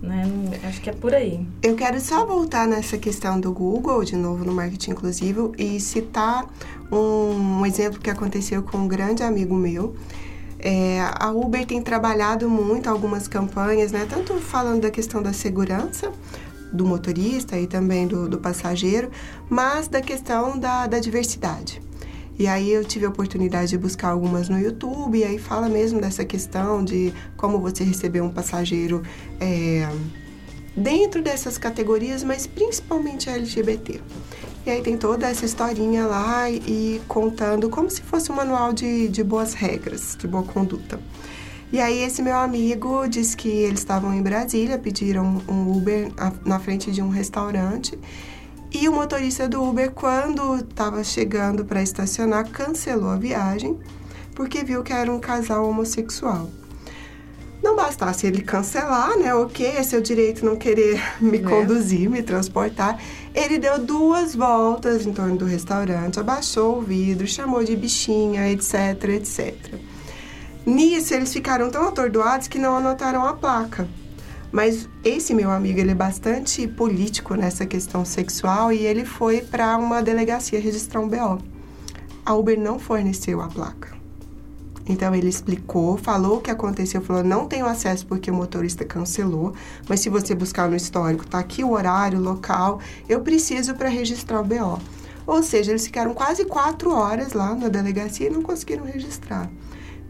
Né? 0.00 0.24
Acho 0.64 0.80
que 0.80 0.90
é 0.90 0.92
por 0.92 1.12
aí. 1.12 1.44
Eu 1.62 1.74
quero 1.74 2.00
só 2.00 2.24
voltar 2.24 2.68
nessa 2.68 2.96
questão 2.96 3.40
do 3.40 3.52
Google, 3.52 4.04
de 4.04 4.14
novo 4.14 4.44
no 4.44 4.52
marketing 4.54 4.92
inclusivo, 4.92 5.52
e 5.58 5.80
citar 5.80 6.46
um, 6.90 7.58
um 7.60 7.66
exemplo 7.66 7.98
que 7.98 8.08
aconteceu 8.08 8.62
com 8.62 8.78
um 8.78 8.88
grande 8.88 9.22
amigo 9.22 9.54
meu. 9.54 9.96
É, 10.60 11.00
a 11.18 11.30
Uber 11.30 11.64
tem 11.64 11.80
trabalhado 11.80 12.48
muito 12.48 12.88
algumas 12.88 13.28
campanhas, 13.28 13.92
né? 13.92 14.06
Tanto 14.08 14.34
falando 14.34 14.82
da 14.82 14.90
questão 14.90 15.22
da 15.22 15.32
segurança, 15.32 16.12
do 16.72 16.86
motorista 16.86 17.58
e 17.58 17.66
também 17.66 18.06
do, 18.06 18.28
do 18.28 18.38
passageiro, 18.38 19.10
mas 19.48 19.88
da 19.88 20.00
questão 20.00 20.58
da, 20.58 20.86
da 20.86 20.98
diversidade. 20.98 21.80
E 22.38 22.46
aí 22.46 22.70
eu 22.72 22.84
tive 22.84 23.04
a 23.04 23.08
oportunidade 23.08 23.70
de 23.70 23.78
buscar 23.78 24.10
algumas 24.10 24.48
no 24.48 24.58
YouTube, 24.60 25.18
e 25.18 25.24
aí 25.24 25.38
fala 25.38 25.68
mesmo 25.68 26.00
dessa 26.00 26.24
questão 26.24 26.84
de 26.84 27.12
como 27.36 27.58
você 27.58 27.82
receber 27.82 28.20
um 28.20 28.30
passageiro 28.30 29.02
é, 29.40 29.88
dentro 30.76 31.20
dessas 31.20 31.58
categorias, 31.58 32.22
mas 32.22 32.46
principalmente 32.46 33.28
LGBT. 33.28 34.00
E 34.64 34.70
aí 34.70 34.82
tem 34.82 34.96
toda 34.96 35.28
essa 35.28 35.44
historinha 35.44 36.06
lá 36.06 36.50
e, 36.50 37.00
contando 37.08 37.68
como 37.68 37.90
se 37.90 38.02
fosse 38.02 38.30
um 38.30 38.34
manual 38.34 38.72
de, 38.72 39.08
de 39.08 39.24
boas 39.24 39.54
regras, 39.54 40.16
de 40.16 40.28
boa 40.28 40.44
conduta. 40.44 41.00
E 41.70 41.80
aí 41.80 42.02
esse 42.02 42.22
meu 42.22 42.36
amigo 42.36 43.06
disse 43.06 43.36
que 43.36 43.48
eles 43.48 43.80
estavam 43.80 44.14
em 44.14 44.22
Brasília, 44.22 44.78
pediram 44.78 45.42
um 45.46 45.76
Uber 45.76 46.10
na 46.44 46.58
frente 46.58 46.90
de 46.90 47.02
um 47.02 47.10
restaurante. 47.10 47.98
E 48.72 48.88
o 48.88 48.92
motorista 48.92 49.48
do 49.48 49.62
Uber, 49.62 49.90
quando 49.90 50.56
estava 50.56 51.04
chegando 51.04 51.64
para 51.64 51.82
estacionar, 51.82 52.48
cancelou 52.50 53.10
a 53.10 53.16
viagem 53.16 53.78
porque 54.34 54.62
viu 54.62 54.82
que 54.82 54.92
era 54.92 55.12
um 55.12 55.18
casal 55.18 55.68
homossexual. 55.68 56.48
Não 57.62 57.74
bastasse 57.74 58.26
ele 58.26 58.40
cancelar, 58.40 59.18
né? 59.18 59.34
Ok, 59.34 59.66
é 59.66 59.82
seu 59.82 60.00
direito 60.00 60.46
não 60.46 60.54
querer 60.56 61.02
me 61.20 61.38
é. 61.38 61.40
conduzir, 61.40 62.08
me 62.08 62.22
transportar. 62.22 63.02
Ele 63.34 63.58
deu 63.58 63.78
duas 63.78 64.34
voltas 64.34 65.04
em 65.04 65.12
torno 65.12 65.36
do 65.36 65.44
restaurante, 65.44 66.20
abaixou 66.20 66.78
o 66.78 66.80
vidro, 66.80 67.26
chamou 67.26 67.64
de 67.64 67.74
bichinha, 67.74 68.48
etc, 68.50 69.04
etc. 69.16 69.87
Nisso, 70.68 71.14
eles 71.14 71.32
ficaram 71.32 71.70
tão 71.70 71.88
atordoados 71.88 72.46
que 72.46 72.58
não 72.58 72.76
anotaram 72.76 73.24
a 73.24 73.32
placa. 73.32 73.88
Mas 74.52 74.86
esse 75.02 75.32
meu 75.32 75.50
amigo, 75.50 75.80
ele 75.80 75.92
é 75.92 75.94
bastante 75.94 76.68
político 76.68 77.34
nessa 77.34 77.64
questão 77.64 78.04
sexual 78.04 78.70
e 78.70 78.84
ele 78.84 79.06
foi 79.06 79.40
para 79.40 79.78
uma 79.78 80.02
delegacia 80.02 80.60
registrar 80.60 81.00
um 81.00 81.08
BO. 81.08 81.38
A 82.22 82.34
Uber 82.34 82.60
não 82.60 82.78
forneceu 82.78 83.40
a 83.40 83.48
placa. 83.48 83.96
Então 84.86 85.14
ele 85.14 85.30
explicou, 85.30 85.96
falou 85.96 86.36
o 86.36 86.40
que 86.42 86.50
aconteceu, 86.50 87.00
falou: 87.00 87.24
não 87.24 87.46
tenho 87.46 87.64
acesso 87.64 88.06
porque 88.06 88.30
o 88.30 88.34
motorista 88.34 88.84
cancelou, 88.84 89.54
mas 89.88 90.00
se 90.00 90.10
você 90.10 90.34
buscar 90.34 90.68
no 90.68 90.76
histórico, 90.76 91.26
tá 91.26 91.38
aqui 91.38 91.64
o 91.64 91.70
horário, 91.70 92.18
o 92.18 92.22
local, 92.22 92.78
eu 93.08 93.22
preciso 93.22 93.74
para 93.74 93.88
registrar 93.88 94.38
o 94.38 94.44
BO. 94.44 94.78
Ou 95.26 95.42
seja, 95.42 95.72
eles 95.72 95.86
ficaram 95.86 96.12
quase 96.12 96.44
quatro 96.44 96.92
horas 96.92 97.32
lá 97.32 97.54
na 97.54 97.68
delegacia 97.68 98.26
e 98.26 98.30
não 98.30 98.42
conseguiram 98.42 98.84
registrar. 98.84 99.50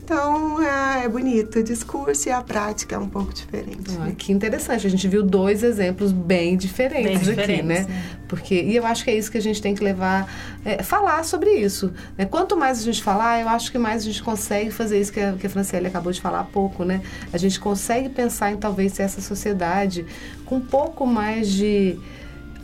Então 0.08 0.62
é, 0.62 1.04
é 1.04 1.08
bonito. 1.08 1.58
O 1.58 1.62
discurso 1.62 2.30
e 2.30 2.32
a 2.32 2.40
prática 2.40 2.96
é 2.96 2.98
um 2.98 3.10
pouco 3.10 3.30
diferente. 3.30 3.94
Ah, 3.94 4.06
né? 4.06 4.14
Que 4.16 4.32
interessante. 4.32 4.86
A 4.86 4.90
gente 4.90 5.06
viu 5.06 5.22
dois 5.22 5.62
exemplos 5.62 6.12
bem 6.12 6.56
diferentes, 6.56 7.04
bem 7.04 7.18
diferentes 7.18 7.56
aqui, 7.56 7.62
né? 7.62 7.80
né? 7.80 8.04
Porque, 8.26 8.54
e 8.54 8.74
eu 8.74 8.86
acho 8.86 9.04
que 9.04 9.10
é 9.10 9.14
isso 9.18 9.30
que 9.30 9.36
a 9.36 9.42
gente 9.42 9.60
tem 9.60 9.74
que 9.74 9.84
levar, 9.84 10.26
é, 10.64 10.82
falar 10.82 11.22
sobre 11.24 11.50
isso. 11.50 11.92
Né? 12.16 12.24
Quanto 12.24 12.56
mais 12.56 12.80
a 12.80 12.82
gente 12.82 13.02
falar, 13.02 13.42
eu 13.42 13.50
acho 13.50 13.70
que 13.70 13.76
mais 13.76 14.00
a 14.00 14.06
gente 14.06 14.22
consegue 14.22 14.70
fazer 14.70 14.98
isso 14.98 15.12
que 15.12 15.20
a, 15.20 15.34
que 15.34 15.46
a 15.46 15.50
Franciele 15.50 15.86
acabou 15.86 16.10
de 16.10 16.22
falar 16.22 16.40
há 16.40 16.44
pouco, 16.44 16.84
né? 16.84 17.02
A 17.30 17.36
gente 17.36 17.60
consegue 17.60 18.08
pensar 18.08 18.50
em 18.50 18.56
talvez 18.56 18.98
essa 18.98 19.20
sociedade 19.20 20.06
com 20.46 20.56
um 20.56 20.60
pouco 20.60 21.06
mais 21.06 21.50
de 21.50 22.00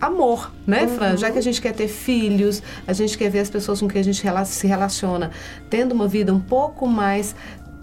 amor, 0.01 0.53
né, 0.67 0.83
uhum. 0.83 0.89
Fran? 0.89 1.17
Já 1.17 1.31
que 1.31 1.39
a 1.39 1.43
gente 1.43 1.61
quer 1.61 1.73
ter 1.73 1.89
filhos, 1.89 2.63
a 2.87 2.93
gente 2.93 3.17
quer 3.17 3.31
ver 3.31 3.41
as 3.41 3.51
pessoas 3.51 3.81
com 3.81 3.89
quem 3.89 4.01
a 4.01 4.05
gente 4.05 4.23
se 4.47 4.67
relaciona 4.67 5.31
tendo 5.71 5.93
uma 5.93 6.07
vida 6.09 6.33
um 6.33 6.41
pouco 6.41 6.87
mais 6.87 7.35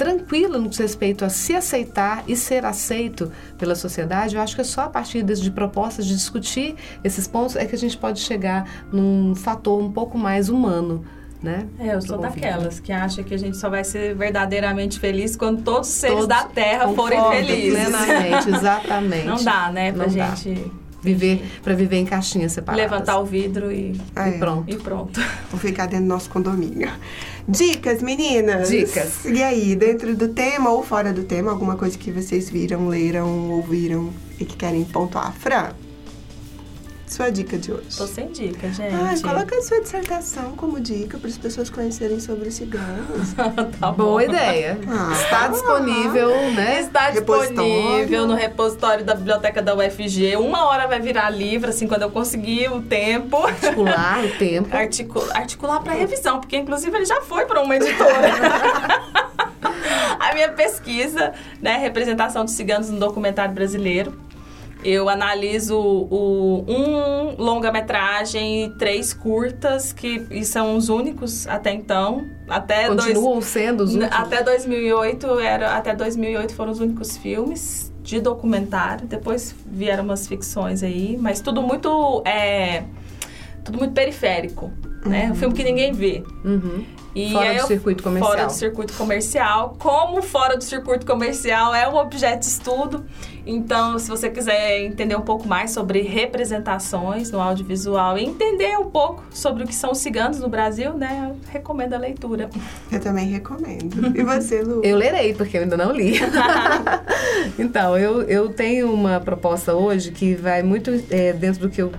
tranquila 0.01 0.57
no 0.57 0.63
que 0.63 0.71
diz 0.71 0.79
respeito 0.79 1.23
a 1.23 1.29
se 1.29 1.55
aceitar 1.55 2.23
e 2.27 2.35
ser 2.35 2.65
aceito 2.65 3.31
pela 3.55 3.75
sociedade, 3.75 4.35
eu 4.35 4.41
acho 4.41 4.55
que 4.55 4.61
é 4.61 4.63
só 4.63 4.81
a 4.81 4.89
partir 4.89 5.21
de, 5.21 5.51
propostas 5.51 6.07
de 6.07 6.15
discutir 6.15 6.75
esses 7.03 7.27
pontos 7.27 7.55
é 7.55 7.65
que 7.65 7.75
a 7.75 7.77
gente 7.77 7.95
pode 7.95 8.19
chegar 8.19 8.67
num 8.91 9.35
fator 9.35 9.79
um 9.79 9.91
pouco 9.91 10.17
mais 10.17 10.49
humano. 10.49 11.05
Né? 11.41 11.67
É, 11.79 11.93
eu 11.93 12.01
sou 12.01 12.19
daquelas 12.19 12.79
que 12.79 12.91
acha 12.91 13.23
que 13.23 13.33
a 13.33 13.37
gente 13.37 13.57
só 13.57 13.67
vai 13.67 13.83
ser 13.83 14.15
verdadeiramente 14.15 14.99
feliz 14.99 15.35
quando 15.35 15.63
todos 15.63 15.89
os 15.89 15.95
seres 15.95 16.15
todos 16.15 16.27
da 16.27 16.45
Terra 16.45 16.87
forem 16.93 17.19
felizes. 17.29 17.87
Plenamente, 17.87 18.49
exatamente. 18.57 19.25
Não 19.25 19.43
dá, 19.43 19.71
né, 19.71 19.91
pra 19.91 20.05
Não 20.05 20.09
gente... 20.09 20.53
Dá 20.53 20.80
viver 21.01 21.41
para 21.63 21.73
viver 21.73 21.97
em 21.97 22.05
caixinhas 22.05 22.51
separadas. 22.51 22.91
Levantar 22.91 23.19
o 23.19 23.25
vidro 23.25 23.71
e, 23.71 23.99
ah, 24.15 24.29
e 24.29 24.37
pronto. 24.37 24.71
E 24.71 24.75
pronto. 24.77 25.19
Vou 25.49 25.59
ficar 25.59 25.87
dentro 25.87 26.05
do 26.05 26.09
nosso 26.09 26.29
condomínio. 26.29 26.91
Dicas, 27.47 28.01
meninas. 28.01 28.69
Dicas. 28.69 29.25
E 29.25 29.41
aí, 29.41 29.75
dentro 29.75 30.15
do 30.15 30.29
tema 30.29 30.69
ou 30.69 30.83
fora 30.83 31.11
do 31.11 31.23
tema, 31.23 31.51
alguma 31.51 31.75
coisa 31.75 31.97
que 31.97 32.11
vocês 32.11 32.49
viram, 32.49 32.87
leram, 32.87 33.49
ouviram 33.49 34.09
e 34.39 34.45
que 34.45 34.55
querem 34.55 34.83
pontuar? 34.83 35.33
Fran? 35.33 35.71
Sua 37.11 37.29
dica 37.29 37.57
de 37.57 37.73
hoje? 37.73 37.97
Tô 37.97 38.07
sem 38.07 38.27
dica, 38.29 38.71
gente. 38.71 38.95
Ah, 38.95 39.13
coloca 39.21 39.57
a 39.57 39.61
sua 39.61 39.81
dissertação 39.81 40.53
como 40.55 40.79
dica 40.79 41.17
para 41.17 41.27
as 41.27 41.37
pessoas 41.37 41.69
conhecerem 41.69 42.21
sobre 42.21 42.49
ciganos. 42.51 43.33
tá 43.79 43.91
Boa 43.91 44.23
ideia. 44.23 44.79
Ah, 44.87 45.11
Está 45.11 45.47
disponível, 45.49 46.29
né? 46.53 46.79
Está 46.79 47.11
disponível 47.11 48.25
no 48.25 48.33
repositório 48.33 49.03
da 49.03 49.13
biblioteca 49.13 49.61
da 49.61 49.75
UFG. 49.75 50.37
Uma 50.37 50.65
hora 50.69 50.87
vai 50.87 51.01
virar 51.01 51.29
livro, 51.29 51.69
assim, 51.69 51.85
quando 51.85 52.03
eu 52.03 52.11
conseguir 52.11 52.71
o 52.71 52.81
tempo. 52.81 53.45
Articular 53.45 54.23
o 54.23 54.37
tempo. 54.37 54.73
Articula, 54.73 55.33
articular 55.35 55.81
para 55.81 55.91
revisão, 55.91 56.39
porque 56.39 56.55
inclusive 56.55 56.95
ele 56.95 57.05
já 57.05 57.19
foi 57.21 57.45
para 57.45 57.61
uma 57.61 57.75
editora. 57.75 58.31
a 60.17 60.33
minha 60.33 60.49
pesquisa, 60.53 61.33
né, 61.61 61.75
representação 61.75 62.45
de 62.45 62.51
ciganos 62.51 62.89
no 62.89 62.97
documentário 62.97 63.53
brasileiro 63.53 64.30
eu 64.83 65.07
analiso 65.09 65.77
o, 65.77 66.65
um 66.67 67.35
longa-metragem 67.41 68.65
e 68.65 68.69
três 68.71 69.13
curtas, 69.13 69.93
que 69.93 70.25
e 70.31 70.43
são 70.43 70.75
os 70.75 70.89
únicos 70.89 71.47
até 71.47 71.71
então. 71.71 72.25
Até 72.47 72.87
Continuam 72.87 73.33
dois, 73.33 73.45
sendo 73.45 73.83
os 73.83 73.95
únicos? 73.95 74.17
Até 74.17 74.43
2008, 74.43 75.39
era, 75.39 75.75
até 75.75 75.95
2008 75.95 76.53
foram 76.53 76.71
os 76.71 76.79
únicos 76.79 77.17
filmes 77.17 77.91
de 78.01 78.19
documentário. 78.19 79.07
Depois 79.07 79.55
vieram 79.65 80.03
umas 80.03 80.27
ficções 80.27 80.83
aí, 80.83 81.17
mas 81.19 81.41
tudo 81.41 81.61
muito... 81.61 82.21
É, 82.25 82.83
tudo 83.63 83.77
muito 83.77 83.93
periférico, 83.93 84.71
né? 85.05 85.29
Um 85.31 85.35
filme 85.35 85.53
que 85.53 85.63
ninguém 85.63 85.91
vê. 85.91 86.23
Uhum. 86.43 86.83
E 87.15 87.31
fora 87.31 87.53
do 87.55 87.67
circuito 87.67 88.03
comercial. 88.03 88.31
Fora 88.31 88.45
do 88.45 88.53
circuito 88.53 88.93
comercial. 88.93 89.75
Como 89.77 90.21
fora 90.21 90.57
do 90.57 90.63
circuito 90.63 91.05
comercial 91.05 91.75
é 91.75 91.87
um 91.87 91.95
objeto 91.95 92.39
de 92.39 92.45
estudo. 92.45 93.05
Então, 93.45 93.97
se 93.97 94.07
você 94.07 94.29
quiser 94.29 94.83
entender 94.83 95.15
um 95.15 95.21
pouco 95.21 95.47
mais 95.47 95.71
sobre 95.71 96.01
representações 96.01 97.31
no 97.31 97.41
audiovisual 97.41 98.17
e 98.17 98.23
entender 98.23 98.77
um 98.77 98.89
pouco 98.89 99.23
sobre 99.31 99.63
o 99.63 99.67
que 99.67 99.73
são 99.73 99.91
os 99.91 99.97
ciganos 99.97 100.39
no 100.39 100.47
Brasil, 100.47 100.93
né? 100.93 101.29
Eu 101.29 101.51
recomendo 101.51 101.93
a 101.93 101.97
leitura. 101.97 102.49
Eu 102.91 102.99
também 102.99 103.27
recomendo. 103.27 104.15
E 104.15 104.23
você, 104.23 104.61
Lu? 104.61 104.81
Eu 104.83 104.95
lerei, 104.95 105.33
porque 105.33 105.57
eu 105.57 105.63
ainda 105.63 105.75
não 105.75 105.91
li. 105.91 106.19
então, 107.57 107.97
eu, 107.97 108.21
eu 108.23 108.49
tenho 108.49 108.93
uma 108.93 109.19
proposta 109.19 109.73
hoje 109.73 110.11
que 110.11 110.35
vai 110.35 110.61
muito 110.61 110.91
é, 111.09 111.33
dentro 111.33 111.61
do 111.61 111.69
que 111.69 111.81
eu 111.81 111.91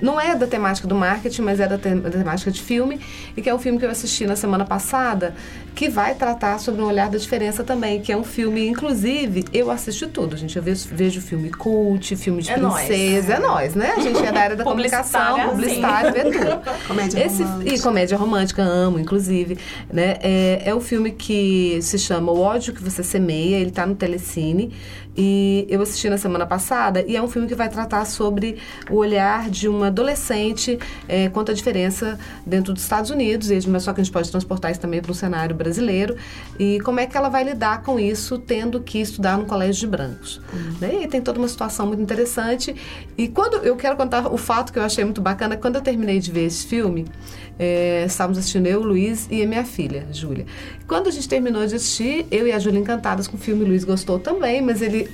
não 0.00 0.20
é 0.20 0.34
da 0.34 0.46
temática 0.46 0.86
do 0.86 0.94
marketing, 0.94 1.42
mas 1.42 1.60
é 1.60 1.66
da, 1.66 1.78
te 1.78 1.94
da, 1.94 2.10
temática 2.10 2.50
de 2.50 2.62
filme, 2.62 3.00
e 3.36 3.42
que 3.42 3.48
é 3.48 3.54
um 3.54 3.58
filme 3.58 3.78
que 3.78 3.84
eu 3.84 3.90
assisti 3.90 4.26
na 4.26 4.36
semana 4.36 4.64
passada, 4.64 5.34
que 5.74 5.88
vai 5.88 6.14
tratar 6.14 6.58
sobre 6.58 6.82
um 6.82 6.86
olhar 6.86 7.08
da 7.08 7.18
diferença 7.18 7.62
também, 7.62 8.00
que 8.00 8.12
é 8.12 8.16
um 8.16 8.24
filme, 8.24 8.66
inclusive, 8.66 9.44
eu 9.52 9.70
assisto 9.70 10.08
tudo, 10.08 10.36
gente. 10.36 10.56
Eu 10.56 10.62
vejo, 10.62 10.88
vejo 10.92 11.20
filme 11.20 11.50
cult, 11.50 12.16
filme 12.16 12.42
de 12.42 12.50
é 12.50 12.54
princesa, 12.54 13.34
é 13.34 13.38
nós, 13.38 13.74
né? 13.74 13.94
A 13.96 14.00
gente 14.00 14.24
é 14.24 14.32
da 14.32 14.40
área 14.40 14.56
da 14.56 14.64
comunicação, 14.64 15.50
publicitário, 15.50 16.12
vê 16.12 16.24
tudo. 16.24 16.60
comédia 16.86 17.24
Esse, 17.24 17.42
romântica. 17.42 17.74
E 17.74 17.80
comédia 17.80 18.18
romântica, 18.18 18.62
amo, 18.62 18.98
inclusive. 18.98 19.58
Né? 19.92 20.16
É, 20.20 20.62
é 20.66 20.74
um 20.74 20.80
filme 20.80 21.12
que 21.12 21.78
se 21.82 21.98
chama 21.98 22.32
O 22.32 22.40
Ódio 22.40 22.72
Que 22.72 22.82
Você 22.82 23.02
Semeia, 23.02 23.56
ele 23.56 23.70
tá 23.70 23.86
no 23.86 23.94
Telecine. 23.94 24.72
E 25.16 25.66
eu 25.68 25.82
assisti 25.82 26.08
na 26.08 26.16
semana 26.16 26.46
passada 26.46 27.04
e 27.06 27.16
é 27.16 27.22
um 27.22 27.28
filme 27.28 27.48
que 27.48 27.54
vai 27.54 27.68
tratar 27.68 28.04
sobre 28.04 28.56
o 28.88 28.96
olhar 28.96 29.50
de 29.50 29.68
uma 29.68 29.89
adolescente 29.90 30.78
é, 31.08 31.28
quanto 31.28 31.50
à 31.50 31.54
diferença 31.54 32.18
dentro 32.46 32.72
dos 32.72 32.82
Estados 32.82 33.10
Unidos, 33.10 33.48
mas 33.66 33.82
só 33.82 33.92
que 33.92 34.00
a 34.00 34.04
gente 34.04 34.12
pode 34.12 34.30
transportar 34.30 34.70
isso 34.70 34.80
também 34.80 35.00
para 35.00 35.10
um 35.10 35.14
cenário 35.14 35.54
brasileiro 35.54 36.16
e 36.58 36.80
como 36.80 37.00
é 37.00 37.06
que 37.06 37.16
ela 37.16 37.28
vai 37.28 37.44
lidar 37.44 37.82
com 37.82 37.98
isso 37.98 38.38
tendo 38.38 38.80
que 38.80 39.00
estudar 39.00 39.36
no 39.36 39.46
colégio 39.46 39.80
de 39.80 39.86
brancos. 39.86 40.40
Uhum. 40.52 40.76
Né? 40.80 41.02
E 41.02 41.08
tem 41.08 41.20
toda 41.20 41.38
uma 41.38 41.48
situação 41.48 41.86
muito 41.86 42.02
interessante. 42.02 42.74
E 43.16 43.28
quando 43.28 43.56
eu 43.58 43.76
quero 43.76 43.96
contar 43.96 44.32
o 44.32 44.36
fato 44.36 44.72
que 44.72 44.78
eu 44.78 44.82
achei 44.82 45.04
muito 45.04 45.20
bacana, 45.20 45.56
quando 45.56 45.76
eu 45.76 45.82
terminei 45.82 46.18
de 46.18 46.30
ver 46.30 46.44
esse 46.44 46.66
filme, 46.66 47.06
é, 47.62 48.04
estávamos 48.06 48.38
assistindo 48.38 48.66
eu, 48.66 48.82
Luiz 48.82 49.28
e 49.30 49.42
a 49.42 49.46
minha 49.46 49.64
filha, 49.64 50.06
Júlia. 50.10 50.46
Quando 50.88 51.08
a 51.08 51.10
gente 51.10 51.28
terminou 51.28 51.66
de 51.66 51.74
assistir, 51.74 52.26
eu 52.30 52.46
e 52.46 52.52
a 52.52 52.58
Júlia 52.58 52.80
encantadas 52.80 53.28
com 53.28 53.36
o 53.36 53.38
filme, 53.38 53.62
o 53.64 53.66
Luiz 53.66 53.84
gostou 53.84 54.18
também, 54.18 54.62
mas 54.62 54.80
ele 54.80 55.06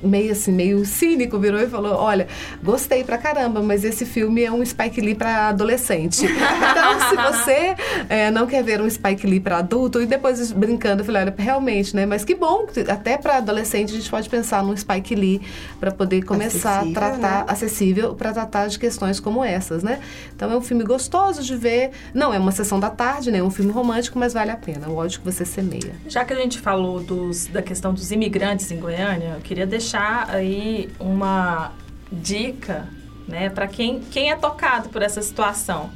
meio 0.00 0.30
assim, 0.30 0.52
meio 0.52 0.86
cínico 0.86 1.36
virou 1.36 1.60
e 1.60 1.66
falou: 1.66 1.94
"Olha, 1.96 2.28
gostei 2.62 3.02
pra 3.02 3.18
caramba, 3.18 3.60
mas 3.60 3.82
esse 3.82 4.06
filme 4.06 4.44
é 4.44 4.52
um 4.52 4.64
Spike 4.64 5.00
Lee 5.00 5.16
para 5.16 5.48
adolescente. 5.48 6.26
Então, 6.68 7.00
se 7.08 7.16
você 7.16 7.74
é, 8.08 8.30
não 8.30 8.46
quer 8.46 8.62
ver 8.62 8.80
um 8.80 8.88
Spike 8.88 9.26
Lee 9.26 9.40
para 9.40 9.58
adulto", 9.58 10.00
e 10.00 10.06
depois 10.06 10.52
brincando, 10.52 11.02
eu 11.02 11.04
falei: 11.04 11.22
"Olha, 11.22 11.34
realmente, 11.36 11.94
né? 11.96 12.06
Mas 12.06 12.24
que 12.24 12.34
bom, 12.34 12.66
até 12.88 13.16
para 13.18 13.38
adolescente 13.38 13.92
a 13.92 13.96
gente 13.96 14.08
pode 14.08 14.28
pensar 14.28 14.62
num 14.62 14.76
Spike 14.76 15.14
Lee 15.14 15.40
para 15.80 15.90
poder 15.90 16.22
começar 16.22 16.80
acessível, 16.80 16.90
a 16.90 17.10
tratar 17.10 17.38
né? 17.38 17.44
acessível 17.48 18.14
para 18.14 18.32
tratar 18.32 18.68
de 18.68 18.78
questões 18.78 19.18
como 19.18 19.42
essas, 19.42 19.82
né? 19.82 19.98
Então 20.36 20.50
é 20.52 20.56
um 20.56 20.62
filme 20.62 20.84
gostoso 20.84 21.47
de 21.48 21.56
ver. 21.56 21.90
Não 22.14 22.32
é 22.32 22.38
uma 22.38 22.52
sessão 22.52 22.78
da 22.78 22.90
tarde, 22.90 23.30
né? 23.30 23.38
É 23.38 23.42
um 23.42 23.50
filme 23.50 23.72
romântico, 23.72 24.18
mas 24.18 24.32
vale 24.32 24.50
a 24.50 24.56
pena. 24.56 24.88
O 24.88 24.96
ódio 24.96 25.20
que 25.20 25.24
você 25.24 25.44
semeia. 25.44 25.92
Já 26.06 26.24
que 26.24 26.32
a 26.32 26.36
gente 26.36 26.58
falou 26.60 27.00
dos, 27.00 27.46
da 27.46 27.62
questão 27.62 27.92
dos 27.92 28.12
imigrantes 28.12 28.70
em 28.70 28.78
Goiânia, 28.78 29.34
eu 29.36 29.40
queria 29.40 29.66
deixar 29.66 30.28
aí 30.30 30.88
uma 31.00 31.72
dica, 32.12 32.88
né, 33.26 33.50
para 33.50 33.66
quem, 33.66 34.00
quem 34.00 34.30
é 34.30 34.36
tocado 34.36 34.88
por 34.88 35.02
essa 35.02 35.20
situação 35.20 35.90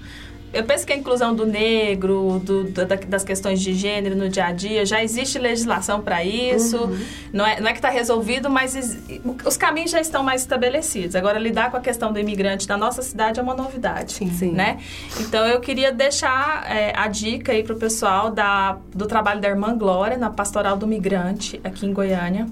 eu 0.53 0.65
penso 0.65 0.87
que 0.87 0.93
a 0.93 0.97
inclusão 0.97 1.35
do 1.35 1.47
negro, 1.47 2.41
do, 2.45 2.65
da, 2.65 2.85
das 2.85 3.25
questões 3.25 3.61
de 3.61 3.73
gênero 3.73 4.15
no 4.15 4.29
dia 4.29 4.47
a 4.47 4.53
dia, 4.53 4.85
já 4.85 5.03
existe 5.03 5.39
legislação 5.39 6.03
para 6.03 6.23
isso. 6.23 6.77
Uhum. 6.77 6.99
Não, 7.33 7.47
é, 7.47 7.61
não 7.61 7.69
é 7.69 7.73
que 7.73 7.79
está 7.79 7.89
resolvido, 7.89 8.51
mas 8.51 8.99
os 9.45 9.57
caminhos 9.57 9.91
já 9.91 10.01
estão 10.01 10.23
mais 10.23 10.43
estabelecidos. 10.43 11.17
Agora, 11.17 11.39
lidar 11.39 11.71
com 11.71 11.77
a 11.79 11.81
questão 11.81 12.13
do 12.13 12.19
imigrante 12.19 12.69
na 12.69 12.77
nossa 12.77 13.03
cidade 13.03 13.41
é 13.41 13.43
uma 13.43 13.55
novidade. 13.55 14.13
Sim. 14.13 14.53
Né? 14.53 14.79
Então, 15.21 15.47
eu 15.47 15.61
queria 15.61 15.91
deixar 15.91 16.71
é, 16.71 16.93
a 16.95 17.09
dica 17.09 17.53
aí 17.53 17.63
para 17.63 17.75
o 17.75 17.79
pessoal 17.79 18.31
da, 18.31 18.77
do 18.95 19.07
trabalho 19.07 19.41
da 19.41 19.49
Irmã 19.49 19.77
Glória, 19.77 20.19
na 20.19 20.29
Pastoral 20.29 20.77
do 20.77 20.87
Migrante, 20.87 21.61
aqui 21.65 21.87
em 21.87 21.93
Goiânia. 21.93 22.47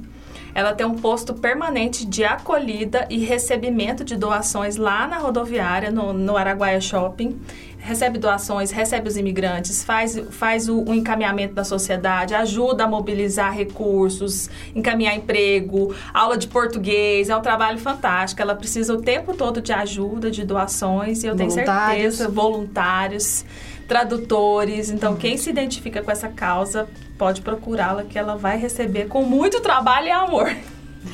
Ela 0.55 0.75
tem 0.75 0.85
um 0.85 0.97
posto 0.97 1.35
permanente 1.35 2.05
de 2.05 2.25
acolhida 2.25 3.07
e 3.09 3.19
recebimento 3.19 4.05
de 4.05 4.17
doações 4.17 4.77
lá 4.77 5.07
na 5.07 5.19
rodoviária, 5.19 5.91
no, 5.91 6.13
no 6.13 6.37
Araguaia 6.37 6.81
Shopping 6.81 7.41
recebe 7.81 8.19
doações, 8.19 8.71
recebe 8.71 9.09
os 9.09 9.17
imigrantes, 9.17 9.83
faz, 9.83 10.21
faz 10.31 10.69
o, 10.69 10.83
o, 10.83 10.95
encaminhamento 10.95 11.55
da 11.55 11.65
sociedade, 11.65 12.35
ajuda 12.35 12.85
a 12.85 12.87
mobilizar 12.87 13.53
recursos, 13.55 14.51
encaminhar 14.75 15.17
emprego, 15.17 15.95
aula 16.13 16.37
de 16.37 16.47
português, 16.47 17.31
é 17.31 17.37
um 17.37 17.41
trabalho 17.41 17.79
fantástico. 17.79 18.41
Ela 18.41 18.55
precisa 18.55 18.95
o 18.95 19.01
tempo 19.01 19.35
todo 19.35 19.61
de 19.61 19.73
ajuda, 19.73 20.31
de 20.31 20.45
doações, 20.45 21.25
e 21.25 21.27
eu 21.27 21.35
tenho 21.35 21.51
certeza, 21.51 22.29
voluntários, 22.29 23.45
tradutores. 23.89 24.91
Então, 24.91 25.17
quem 25.17 25.37
se 25.37 25.51
identifica 25.51 26.03
com 26.03 26.11
essa 26.11 26.29
causa 26.29 26.87
pode 27.17 27.41
procurá-la, 27.41 28.05
que 28.05 28.19
ela 28.19 28.37
vai 28.37 28.59
receber 28.59 29.09
com 29.09 29.23
muito 29.23 29.61
trabalho 29.61 30.07
e 30.07 30.11
amor. 30.11 30.55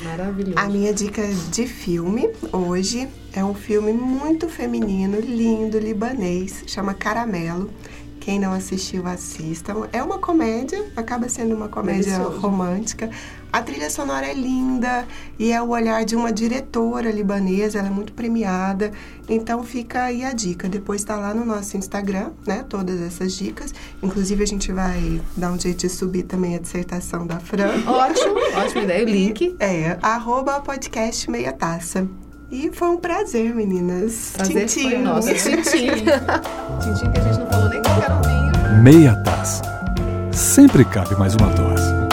Maravilhoso. 0.02 0.58
A 0.58 0.66
minha 0.66 0.92
dica 0.92 1.22
de 1.50 1.66
filme 1.66 2.28
hoje 2.52 3.08
é 3.36 3.44
um 3.44 3.54
filme 3.54 3.92
muito 3.92 4.48
feminino, 4.48 5.20
lindo, 5.20 5.78
libanês, 5.78 6.64
chama 6.66 6.94
Caramelo, 6.94 7.70
Quem 8.18 8.40
não 8.40 8.52
assistiu, 8.52 9.06
assistam. 9.06 9.86
É 9.92 10.02
uma 10.02 10.18
comédia, 10.18 10.84
acaba 10.96 11.28
sendo 11.28 11.54
uma 11.54 11.68
comédia 11.68 12.12
Delicioso. 12.14 12.38
romântica. 12.40 13.08
A 13.52 13.62
trilha 13.62 13.88
sonora 13.88 14.26
é 14.26 14.34
linda 14.34 15.06
e 15.38 15.52
é 15.52 15.62
o 15.62 15.68
olhar 15.68 16.04
de 16.04 16.16
uma 16.16 16.32
diretora 16.32 17.10
libanesa, 17.10 17.78
ela 17.78 17.86
é 17.86 17.90
muito 17.90 18.12
premiada. 18.14 18.90
Então 19.28 19.62
fica 19.62 20.02
aí 20.02 20.24
a 20.24 20.32
dica. 20.32 20.68
Depois 20.68 21.02
está 21.02 21.16
lá 21.16 21.32
no 21.32 21.44
nosso 21.44 21.76
Instagram, 21.76 22.32
né? 22.44 22.64
Todas 22.68 23.00
essas 23.00 23.32
dicas. 23.34 23.72
Inclusive 24.02 24.42
a 24.42 24.46
gente 24.46 24.72
vai 24.72 25.20
dar 25.36 25.52
um 25.52 25.60
jeito 25.60 25.80
de 25.80 25.88
subir 25.88 26.24
também 26.24 26.56
a 26.56 26.58
dissertação 26.58 27.26
da 27.26 27.38
Fran. 27.38 27.74
Ótimo, 27.86 28.34
ótima 28.56 28.82
ideia. 28.82 29.04
O 29.06 29.08
link. 29.08 29.54
É, 29.60 29.98
arroba 30.02 30.60
podcast 30.60 31.30
meia 31.30 31.52
taça. 31.52 32.08
E 32.50 32.70
foi 32.72 32.88
um 32.88 32.96
prazer, 32.96 33.54
meninas. 33.54 34.32
Prazer 34.36 34.66
Tintim. 34.66 34.90
Foi 34.90 34.98
nosso. 34.98 35.28
Tintim. 35.34 35.88
Tintim 36.80 37.10
que 37.10 37.18
a 37.18 37.22
gente 37.22 37.38
não 37.40 37.46
falou 37.48 37.68
nem 37.68 37.82
com 37.82 37.88
o 37.88 38.22
vinho. 38.22 38.82
Meia 38.82 39.16
taça. 39.22 39.62
Sempre 40.32 40.84
cabe 40.84 41.16
mais 41.16 41.34
uma 41.34 41.48
dose. 41.48 42.06